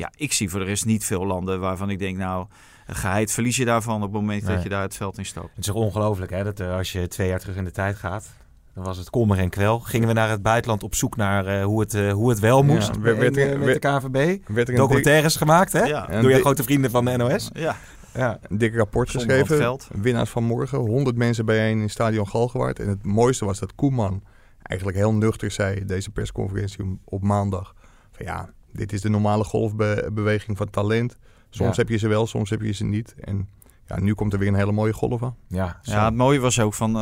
[0.00, 2.46] ja, ik zie voor de rest niet veel landen waarvan ik denk, nou,
[2.86, 4.54] geheid verlies je daarvan op het moment Nee.
[4.54, 5.48] dat je daar het veld in stapt.
[5.48, 7.96] Het is toch ongelooflijk hè, dat eh, als je twee jaar terug in de tijd
[7.96, 8.38] gaat...
[8.74, 9.80] Dan was het kommer en kwel.
[9.80, 12.62] Gingen we naar het buitenland op zoek naar eh, hoe, het, eh, hoe het wel
[12.62, 14.12] moest Ja, werd- werd met de KVB.
[14.12, 15.82] Werd er dik, Documentaires gemaakt hè?
[15.84, 17.50] Ja, Door je dik- grote vrienden van de NOS.
[17.52, 17.76] ja.
[18.14, 18.38] Ja.
[18.48, 19.78] een dik rapport Zonder geschreven.
[20.02, 20.78] Winnaars van morgen.
[20.78, 22.78] 100 mensen bijeen in stadion Galgenwaard.
[22.78, 24.22] En het mooiste was dat Koeman
[24.62, 25.84] eigenlijk heel nuchter zei...
[25.84, 27.74] deze persconferentie op maandag.
[28.12, 31.16] Van ja, dit is de normale golfbeweging van talent.
[31.50, 31.82] Soms Ja.
[31.82, 33.14] heb je ze wel, soms heb je ze niet.
[33.20, 33.48] En
[33.96, 35.36] ja, nu komt er weer een hele mooie golf aan.
[35.48, 35.92] Ja, zo.
[35.92, 36.92] Ja, het mooie was ook van,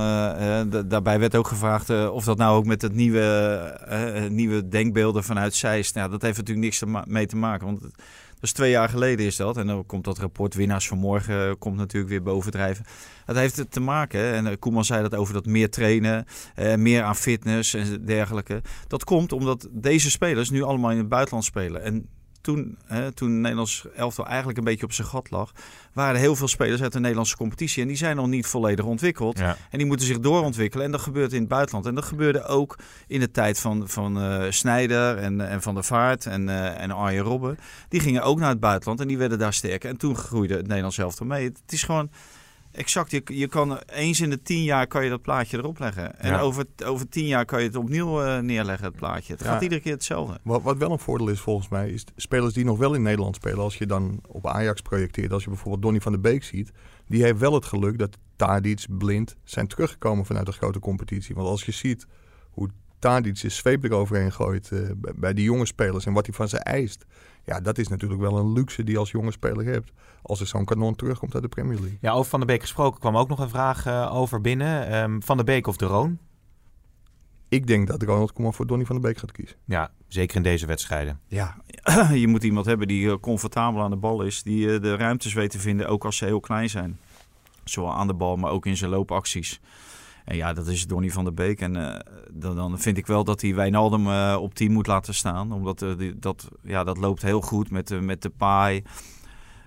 [0.70, 5.24] d- daarbij werd ook gevraagd eh, of dat nou ook met het nieuwe, nieuwe denkbeelden
[5.24, 7.94] vanuit Zeist, nou, dat heeft natuurlijk niks te mee te maken, want het-
[8.34, 9.56] dat is twee jaar geleden is dat.
[9.56, 12.84] En dan komt dat rapport winnaars van morgen, komt natuurlijk weer bovendrijven.
[13.24, 16.24] Het heeft het te maken, hè, en Koeman zei dat over dat meer trainen,
[16.54, 18.62] eh, meer aan fitness en dergelijke.
[18.86, 21.82] Dat komt omdat deze spelers nu allemaal in het buitenland spelen.
[21.82, 22.08] En
[22.40, 25.52] toen, hè, toen het Nederlands elftal eigenlijk een beetje op zijn gat lag,
[25.92, 27.82] waren er heel veel spelers uit de Nederlandse competitie.
[27.82, 29.38] En die zijn nog niet volledig ontwikkeld.
[29.38, 29.56] Ja.
[29.70, 30.84] En die moeten zich doorontwikkelen.
[30.84, 31.86] En dat gebeurt in het buitenland.
[31.86, 35.84] En dat gebeurde ook in de tijd van, van eh Snijder en, en Van der
[35.84, 37.58] Vaart en, eh en Arjen Robben.
[37.88, 39.90] Die gingen ook naar het buitenland en die werden daar sterker.
[39.90, 41.44] En toen groeide het Nederlands elftal mee.
[41.44, 42.10] Het is gewoon
[42.78, 43.10] exact.
[43.10, 46.18] Je, je kan eens in de tien jaar kan je dat plaatje erop leggen.
[46.18, 46.40] En Ja.
[46.40, 49.32] over, over tien jaar kan je het opnieuw eh, neerleggen, het plaatje.
[49.32, 49.52] Het Ja.
[49.52, 50.38] gaat iedere keer hetzelfde.
[50.42, 53.02] Wat, wat wel een voordeel is volgens mij, is de spelers die nog wel in
[53.02, 53.58] Nederland spelen.
[53.58, 56.70] Als je dan op Ajax projecteert, als je bijvoorbeeld Donny van der Beek ziet.
[57.06, 61.34] Die heeft wel het geluk dat Tadic, Blind zijn teruggekomen vanuit de grote competitie.
[61.34, 62.06] Want als je ziet
[62.50, 66.34] hoe Tadic zijn zweep eroverheen gooit eh, bij, bij die jonge spelers en wat hij
[66.34, 67.04] van ze eist.
[67.48, 69.92] Ja, dat is natuurlijk wel een luxe die je als jonge speler hebt.
[70.22, 71.98] Als er zo'n kanon terugkomt uit de Premier League.
[72.00, 74.86] Ja, over Van der Beek gesproken kwam ook nog een vraag eh, over binnen.
[74.86, 76.18] Ehm, van der Beek of de Roon?
[77.48, 79.56] ik denk dat Ronald Koeman voor Donny van der Beek gaat kiezen.
[79.64, 81.20] Ja, zeker in deze wedstrijden.
[81.26, 81.56] Ja,
[82.14, 84.42] je moet iemand hebben die eh, comfortabel aan de bal is.
[84.42, 86.98] Die eh, de ruimtes weet te vinden, ook als ze heel klein zijn.
[87.64, 89.60] Zowel aan de bal, maar ook in zijn loopacties.
[90.28, 91.60] En ja, dat is Donny van der Beek.
[91.60, 91.94] En uh,
[92.32, 95.52] dan, dan, vind ik wel dat hij Wijnaldum uh, op 10 moet laten staan.
[95.52, 98.82] Omdat die, dat, ja, dat loopt heel goed met, met de paai.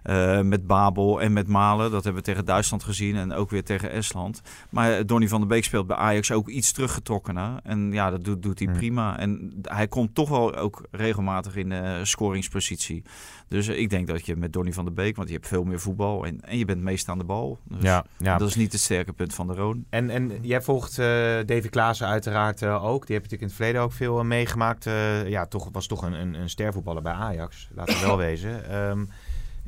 [0.03, 1.91] Uh, met Babel en met Malen.
[1.91, 4.41] Dat hebben we tegen Duitsland gezien en ook weer tegen Estland.
[4.69, 7.59] Maar Donny van der Beek speelt bij Ajax ook iets teruggetrokkener.
[7.63, 8.77] En ja, dat doet, doet hij hmm.
[8.77, 9.19] prima.
[9.19, 13.03] En hij komt toch wel ook regelmatig in uh, scoringspositie.
[13.47, 15.63] Dus uh, ik denk dat je met Donny van der Beek, want je hebt veel
[15.63, 17.59] meer voetbal en, en je bent meest aan de bal.
[17.63, 18.37] Dus ja, ja.
[18.37, 19.85] dat is niet het sterke punt van de Roon.
[19.89, 20.95] En, en jij volgt
[21.45, 23.07] David Klaassen uiteraard ook.
[23.07, 24.83] Die heb je natuurlijk in het verleden ook veel meegemaakt.
[25.25, 27.69] ja, toch, was toch een, een, een stervoetballer bij Ajax.
[27.75, 28.75] Laten we wel wezen.
[28.75, 29.09] Um,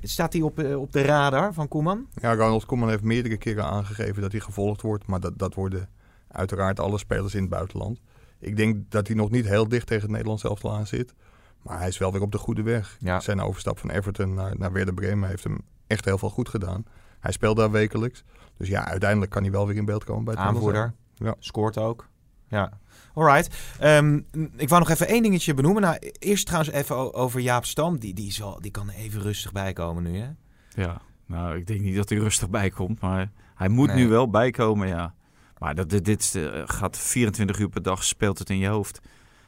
[0.04, 2.08] Staat hij op, uh, op de radar van Koeman?
[2.14, 5.08] Ja, Ronald Koeman heeft meerdere keren aangegeven dat hij gevolgd wordt.
[5.08, 5.90] Maar dat, dat worden
[6.28, 8.00] uiteraard alle spelers in het buitenland.
[8.40, 11.14] Ik denk dat hij nog niet heel dicht tegen het Nederlands elftal aan zit.
[11.62, 12.98] Maar hij is wel weer op de goede weg.
[13.00, 13.20] Ja.
[13.20, 16.86] Zijn overstap van Everton naar, naar Werder Bremen heeft hem echt heel veel goed gedaan.
[17.20, 18.24] Hij speelt daar wekelijks.
[18.58, 20.94] Dus ja, uiteindelijk kan hij wel weer in beeld komen bij het Aanvoerder.
[21.16, 21.36] Ja.
[21.40, 22.08] Scoort ook.
[22.54, 22.72] Ja.
[23.14, 23.56] Alright.
[23.84, 24.26] Um,
[24.58, 25.82] ik wou nog even één dingetje benoemen.
[25.82, 28.00] Nou, eerst trouwens even over Jaap Stam.
[28.00, 30.30] Die, die, zal, die kan even rustig bijkomen nu, hè?
[30.70, 33.00] Ja, nou, ik denk niet dat hij rustig bijkomt.
[33.00, 33.96] Maar hij moet nee.
[33.96, 35.14] nu wel bijkomen, ja.
[35.58, 39.00] Maar dat, dit, dit uh, gaat 24 uur per dag, speelt het in je hoofd.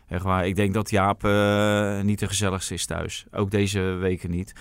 [0.08, 0.48] Echt waar.
[0.48, 3.26] Ik denk dat Jaap uh, niet de gezelligste is thuis.
[3.32, 4.54] Ook deze weken niet.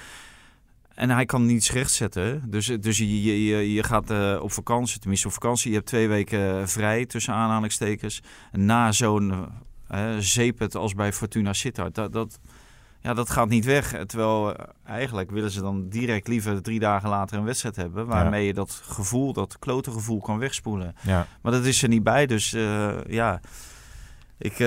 [0.95, 2.51] En hij kan niets rechtzetten.
[2.51, 5.71] Dus, dus je, je, je gaat uh, op vakantie, tenminste op vakantie.
[5.71, 8.23] Je hebt twee weken vrij, tussen aanhalingstekens.
[8.53, 9.35] Na zo'n
[9.91, 11.95] uh, zeepet als bij Fortuna Sittard.
[11.95, 12.39] Dat, dat,
[13.01, 14.05] ja, dat gaat niet weg.
[14.07, 18.07] Terwijl uh, eigenlijk willen ze dan direct liever drie dagen later een wedstrijd hebben.
[18.07, 18.47] Waarmee ja.
[18.47, 20.95] je dat gevoel, dat klote gevoel kan wegspoelen.
[21.01, 21.27] Ja.
[21.43, 22.27] Maar dat is er niet bij.
[22.27, 22.51] Dus
[23.07, 23.41] ja...
[24.39, 24.59] Ik, uh,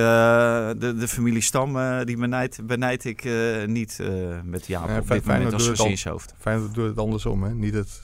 [0.78, 4.00] de, de familie Stam, uh, die benijd, benijd ik uh, niet
[4.44, 6.08] met Jaap ja, op dit moment als.
[6.38, 7.54] Feyenoord doet het andersom, hè?
[7.54, 8.02] Niet het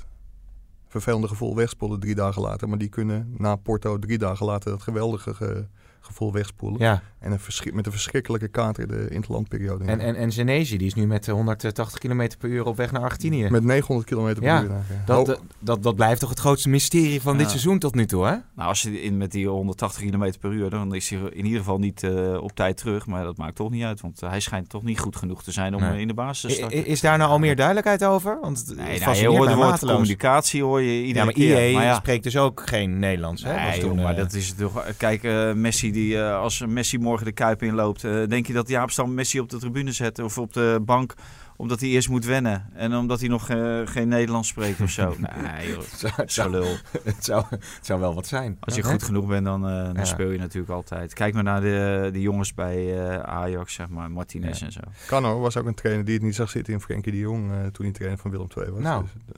[0.87, 2.69] vervelende gevoel wegspoelen drie dagen later.
[2.69, 5.67] Maar die kunnen na Porto drie dagen later dat geweldige ge,
[6.05, 6.79] gevoel wegspoelen.
[6.79, 7.01] Ja.
[7.19, 9.85] En een met een verschrikkelijke kater de interlandperiode.
[9.85, 13.01] En, en, en Zenesi, die is nu met 180 km per uur op weg naar
[13.01, 13.49] Argentinië.
[13.49, 14.71] Met 900 km per ja, uur.
[15.05, 17.39] Dat, dat, dat, dat blijft toch het grootste mysterie van ja.
[17.39, 18.35] dit seizoen tot nu toe, hè?
[18.55, 21.59] Nou, als je in met die 180 km per uur, dan is hij in ieder
[21.59, 23.05] geval niet uh, op tijd terug.
[23.05, 25.75] Maar dat maakt toch niet uit, want hij schijnt toch niet goed genoeg te zijn
[25.75, 26.01] om nee.
[26.01, 26.77] in de basis te starten.
[26.77, 28.39] Is, is daar nou al meer duidelijkheid over?
[28.41, 31.67] Want nee, nou, je hoort woord communicatie hoor je iedere ja, maar keer.
[31.69, 31.95] IE maar ja.
[31.95, 33.53] spreekt dus ook geen Nederlands, hè?
[33.55, 34.85] Nee, joh, maar dat is toch...
[34.97, 38.03] Kijk, uh, Messi, die, uh, als Messi morgen de Kuip inloopt...
[38.03, 41.13] Uh, denk je dat Jaap Stam Messi op de tribune zet of op de bank...
[41.55, 43.45] omdat hij eerst moet wennen en omdat hij nog
[43.85, 45.15] geen Nederlands spreekt of zo?
[45.41, 45.83] nee, joh,
[46.15, 46.75] het zou, lul.
[47.03, 48.57] Het zou, het zou wel wat zijn.
[48.59, 49.05] Als je ja, goed hè?
[49.05, 50.05] genoeg bent, dan, dan ja.
[50.05, 51.13] speel je natuurlijk altijd.
[51.13, 54.65] Kijk maar naar de, de jongens bij Ajax, zeg maar, Martinez ja.
[54.65, 54.81] en zo.
[55.07, 57.51] Kano was ook een trainer die het niet zag zitten in Frenkie de Jong...
[57.71, 58.81] toen hij trainer van Willem II was.
[58.81, 59.03] Nou.
[59.03, 59.35] Dus,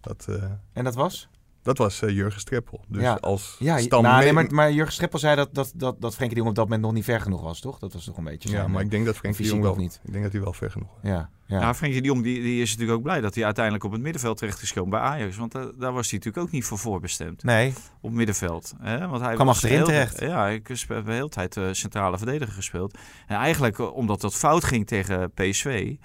[0.00, 0.28] dat,
[0.72, 1.28] en dat was?
[1.62, 2.84] Dat was uh, Jurgen Streppel.
[2.88, 3.14] Dus ja.
[3.14, 6.36] als ja, stam nou, nee, maar, maar Jurgen Streppel zei dat, dat, dat, dat Frenkie
[6.36, 7.78] de Jong op dat moment nog niet ver genoeg was, toch?
[7.78, 10.00] Dat was toch een beetje Ja, maar ik denk dat Frenkie de Jong wel niet.
[10.04, 11.10] Ik denk dat hij wel ver genoeg was.
[11.10, 11.60] Ja, ja.
[11.60, 14.00] Nou, Frenkie de Jong die, die is natuurlijk ook blij dat hij uiteindelijk op het
[14.00, 15.36] middenveld terecht is gekomen bij Ajax.
[15.36, 17.42] Want uh, daar was hij natuurlijk ook niet voor voorbestemd.
[17.42, 17.74] Nee.
[18.00, 18.72] Op middenveld.
[18.80, 19.08] Hè?
[19.08, 20.20] Want hij kwam achterin heel, terecht.
[20.20, 22.98] Ja, ik heb de hele tijd uh, centrale verdediger gespeeld.
[23.26, 25.96] En eigenlijk omdat dat fout ging tegen PSV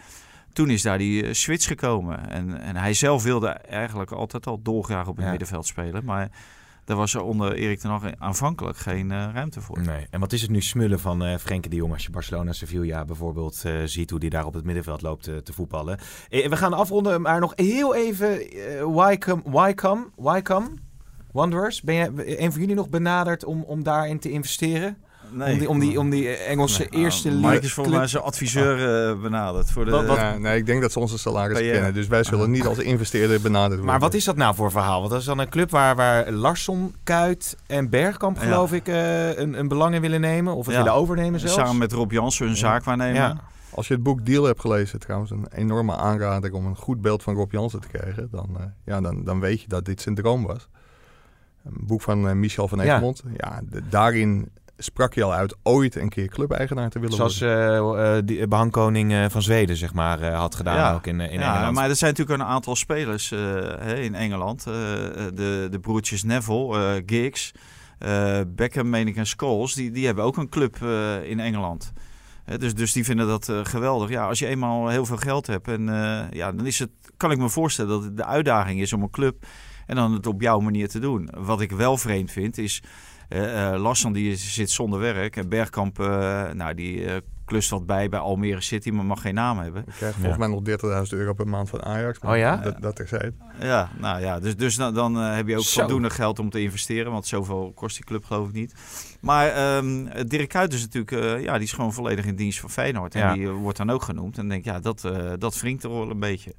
[0.55, 2.29] toen is daar die uh, switch gekomen.
[2.29, 5.29] En, en hij zelf wilde eigenlijk altijd al dolgraag op het ja.
[5.29, 6.05] middenveld spelen.
[6.05, 6.29] Maar
[6.83, 9.81] daar was er onder Erik ten Hag aanvankelijk geen uh, ruimte voor.
[9.81, 10.07] Nee.
[10.09, 13.05] En wat is het nu smullen van uh, Frenkie de Jong als je Barcelona Sevilla
[13.05, 15.99] bijvoorbeeld uh, ziet hoe die daar op het middenveld loopt te voetballen.
[16.29, 18.37] we gaan afronden, maar nog heel even
[18.95, 20.71] Wycombe, Wycombe, Wycombe
[21.31, 21.81] Wanderers.
[21.81, 24.97] Ben je een van jullie nog benaderd om, om daarin te investeren?
[25.31, 28.23] Nee, om, die, om, die, om die Engelse nee, eerste Mike is volgens mij zijn
[28.23, 29.71] adviseur uh, benaderd.
[29.71, 31.93] Voor de, wat, wat, ja, nee, ik denk dat ze onze salaris kennen.
[31.93, 33.85] Dus wij zullen niet als investeerder benaderd worden.
[33.85, 34.99] Maar wat is dat nou voor verhaal?
[34.99, 38.75] Want dat is dan een club waar, waar Larsson, Kuit en Bergkamp, geloof ja.
[38.75, 40.55] ik, uh, een, een belang in willen nemen.
[40.55, 41.55] Of het willen overnemen zelfs.
[41.55, 43.39] Samen met Rob Jansen hun zaak waarnemen.
[43.71, 47.23] Als je het boek Deal hebt gelezen, trouwens een enorme aanrader om een goed beeld
[47.23, 48.27] van Rob Jansen te krijgen.
[48.31, 50.67] Dan, uh, ja, dan, dan weet je dat dit zijn droom was.
[51.65, 53.23] Een boek van uh, Michel van Egmond.
[53.25, 57.39] Ja, ja de, daarin sprak je al uit ooit een keer clubeigenaar te willen Zoals,
[57.39, 57.75] worden.
[57.75, 60.93] Zoals uh, uh, die behangkoning uh, van Zweden, zeg maar, had gedaan ja.
[60.93, 61.75] ook in, in ja, Engeland.
[61.75, 63.31] maar er zijn natuurlijk een aantal spelers
[63.95, 64.63] in Engeland.
[64.63, 67.51] de, de broertjes Neville, Giggs,
[68.47, 70.77] Beckham, meen ik en Scholes, die, die hebben ook een club
[71.23, 71.93] in Engeland.
[72.57, 74.09] dus, dus die vinden dat geweldig.
[74.09, 75.85] Ja, als je eenmaal heel veel geld hebt, en,
[76.31, 79.09] ja, dan is het, kan ik me voorstellen dat het de uitdaging is om een
[79.09, 79.45] club
[79.85, 81.29] en dan het op jouw manier te doen.
[81.37, 82.83] Wat ik wel vreemd vind is
[83.29, 85.35] Eh eh, Larsson die zit zonder werk.
[85.35, 86.05] En Bergkamp, eh,
[86.51, 87.07] nou, die
[87.45, 89.83] klust wat bij bij Almere City, maar mag geen naam hebben.
[89.87, 92.19] Ik krijg volgens mij nog 30.000 euro per maand van Ajax.
[92.19, 92.57] maar Oh ja?
[92.57, 93.33] Dat, dat terzijde.
[93.59, 95.79] Ja, nou ja, dus, dus dan, dan heb je ook Zo.
[95.79, 97.11] voldoende geld om te investeren.
[97.11, 98.73] Want zoveel kost die club geloof ik niet.
[99.21, 102.69] Maar ehm Dirk Kuyt is natuurlijk, eh, ja, die is gewoon volledig in dienst van
[102.69, 103.15] Feyenoord.
[103.15, 103.33] En Ja.
[103.33, 104.35] die wordt dan ook genoemd.
[104.37, 106.53] En dan denk ja, dat, eh dat wringt er wel een beetje.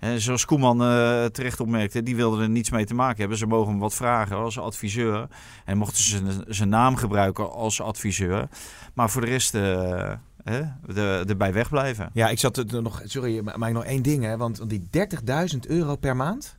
[0.00, 3.38] En zoals Koeman eh, terecht opmerkte, die wilde er niets mee te maken hebben.
[3.38, 5.28] Ze mogen hem wat vragen als adviseur.
[5.64, 8.48] En mochten ze zijn- naam gebruiken als adviseur.
[8.94, 10.12] Maar voor de rest eh,
[10.44, 12.10] hè, de, erbij wegblijven.
[12.12, 13.00] Ja, ik zat er nog.
[13.04, 14.36] Sorry, maar maar nog één ding, hè?
[14.36, 16.56] Want die 30.000 euro per maand.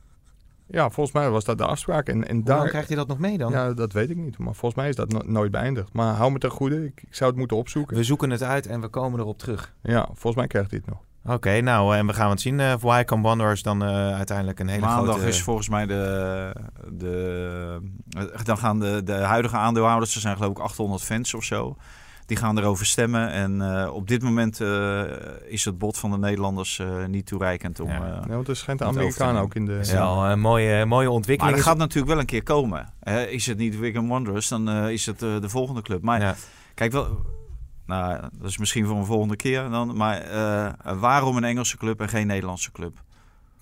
[0.66, 2.08] Ja, volgens mij was dat de afspraak.
[2.08, 3.52] En, en Hoe daar, krijgt hij dat nog mee dan?
[3.52, 4.38] Ja, dat weet ik niet.
[4.38, 5.92] Maar volgens mij is dat no- nooit beëindigd.
[5.92, 6.84] Maar hou me ten goede.
[6.84, 7.96] Ik, ik zou het moeten opzoeken.
[7.96, 9.74] We zoeken het uit en we komen erop terug.
[9.82, 11.00] Ja, volgens mij krijgt hij het nog.
[11.24, 14.68] Oké, nou, en we gaan het zien eh of Wycombe Wanderers dan eh, uiteindelijk een
[14.68, 15.28] hele Maandag grote...
[15.28, 16.52] is volgens mij de,
[16.92, 17.80] de.
[18.44, 21.76] Dan gaan de, de huidige aandeelhouders, er zijn geloof ik 800 fans of zo.
[22.26, 23.30] Die gaan erover stemmen.
[23.30, 25.00] En eh, op dit moment eh,
[25.46, 27.88] is het bod van de Nederlanders eh, niet toereikend om.
[27.88, 27.94] Ja.
[28.20, 29.36] eh, Nee, want er schijnt de elftal.
[29.38, 29.80] ook in de...
[29.92, 31.56] Wel een mooie, mooie maar ontwikkeling.
[31.56, 32.92] dat gaat natuurlijk wel een keer komen.
[33.00, 33.22] Hè?
[33.26, 36.02] Is het niet Wigan Wanderers, dan eh, is het eh, de volgende club.
[36.02, 36.34] Maar Ja.
[36.74, 37.06] kijk wel.
[37.86, 39.96] Nou, dat is misschien voor een volgende keer dan.
[39.96, 43.02] Maar eh, waarom een Engelse club en geen Nederlandse club?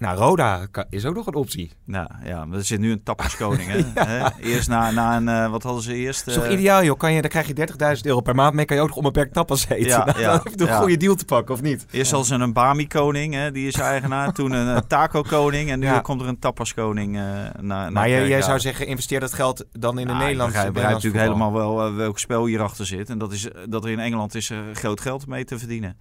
[0.01, 1.73] Nou, Roda is ook nog een optie.
[1.85, 3.71] Nou ja, maar er zit nu een tapperskoning.
[3.95, 4.29] Hè?
[4.41, 6.27] Eerst na, na een, eh, wat hadden ze eerst?
[6.27, 6.99] Is toch Eh, ideaal, joh.
[6.99, 8.65] Kan je, dan krijg je 30.000 euro per maand mee.
[8.65, 9.87] Kan je ook nog onbeperkt tapas eten.
[9.89, 11.87] Ja, Nou, ja, dan heb je een goede deal te pakken, of niet?
[11.91, 14.33] Eerst als een Bami-koning, hè, die is eigenaar.
[14.41, 15.71] Toen een eh, taco-koning.
[15.71, 19.99] En nu komt er een naar, naar Maar jij, zou zeggen, investeer dat geld dan
[19.99, 23.09] in de Nou, Nederlandse Ik begrijp, natuurlijk helemaal wel welk spel hierachter zit.
[23.11, 25.97] En dat is dat er in Engeland is groot geld mee te verdienen.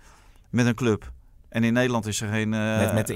[0.50, 1.12] Met een club.
[1.50, 3.14] En in Nederland is er geen, eh Met, met de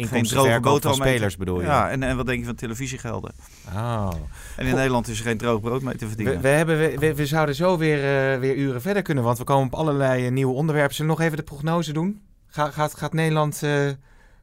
[0.82, 1.65] van spelers bedoel je?
[1.65, 3.32] Ja, en, en wat denk je van televisiegelden?
[3.76, 4.10] Oh.
[4.56, 4.78] En in Goh.
[4.78, 6.36] Nederland is er geen droog brood mee te verdienen.
[6.36, 7.98] We, we, hebben, we, we, we zouden zo weer,
[8.34, 10.96] eh, weer uren verder kunnen, want we komen op allerlei eh, nieuwe onderwerpen.
[10.96, 12.22] Zullen we nog even de prognose doen?
[12.48, 13.89] Ga, gaat, gaat Nederland eh,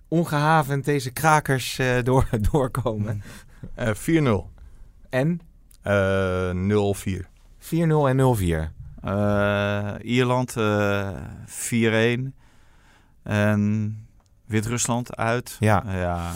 [0.08, 3.22] ongehavend deze krakers eh, door, doorkomen?
[3.74, 4.30] Eh, 4-0.
[5.10, 5.44] En 4-0
[5.82, 6.54] Eh 0-4.
[7.70, 8.78] en 0-4.
[9.02, 11.08] Eh, Ierland eh
[11.46, 12.39] 4-1.
[13.22, 13.98] En
[14.46, 15.56] Wit-Rusland uit.
[15.58, 15.84] Ja.
[15.86, 16.32] ja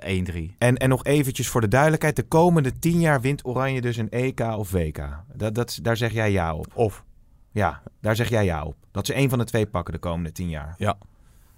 [0.00, 0.56] eh 1-3.
[0.58, 2.16] En, en nog eventjes voor de duidelijkheid.
[2.16, 5.08] De komende 10 jaar wint Oranje dus een EK of WK.
[5.34, 6.66] Dat, dat, daar zeg jij ja op.
[6.74, 7.04] Of.
[7.50, 8.76] Ja, daar zeg jij ja op.
[8.90, 10.76] Dat ze één van de twee pakken de komende 10 jaar.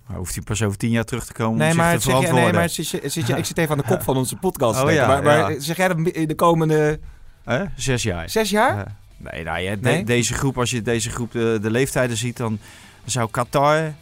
[0.06, 2.32] Maar hoeft hij pas over 10 jaar terug te komen Nee, om maar, zich te
[2.32, 4.82] nee, maar zit je, zit je, ik zit even aan de kop van onze podcast.
[4.82, 5.60] Oh, ja, maar, maar ja.
[5.60, 7.00] zeg jij dat in de komende?
[7.76, 8.28] Zes jaar.
[8.30, 8.76] zes jaar?
[8.76, 8.96] Ja.
[9.16, 12.58] Nee, nou, ja, de- deze groep, als je deze groep de, de leeftijden ziet, dan
[13.04, 13.94] zou Qatar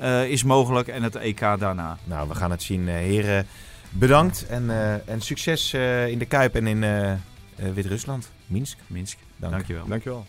[0.00, 1.98] eh, is mogelijk en het EK daarna.
[2.04, 2.88] Nou, we gaan het zien.
[2.88, 3.46] eh, heren,
[3.90, 6.84] bedankt en, eh, en succes eh, in de Kuip en in
[7.74, 8.30] Wit-Rusland.
[8.46, 8.78] Minsk.
[8.86, 9.18] Minsk.
[9.36, 9.52] Dank.
[9.52, 9.86] Dankjewel.
[9.86, 10.26] Dankjewel.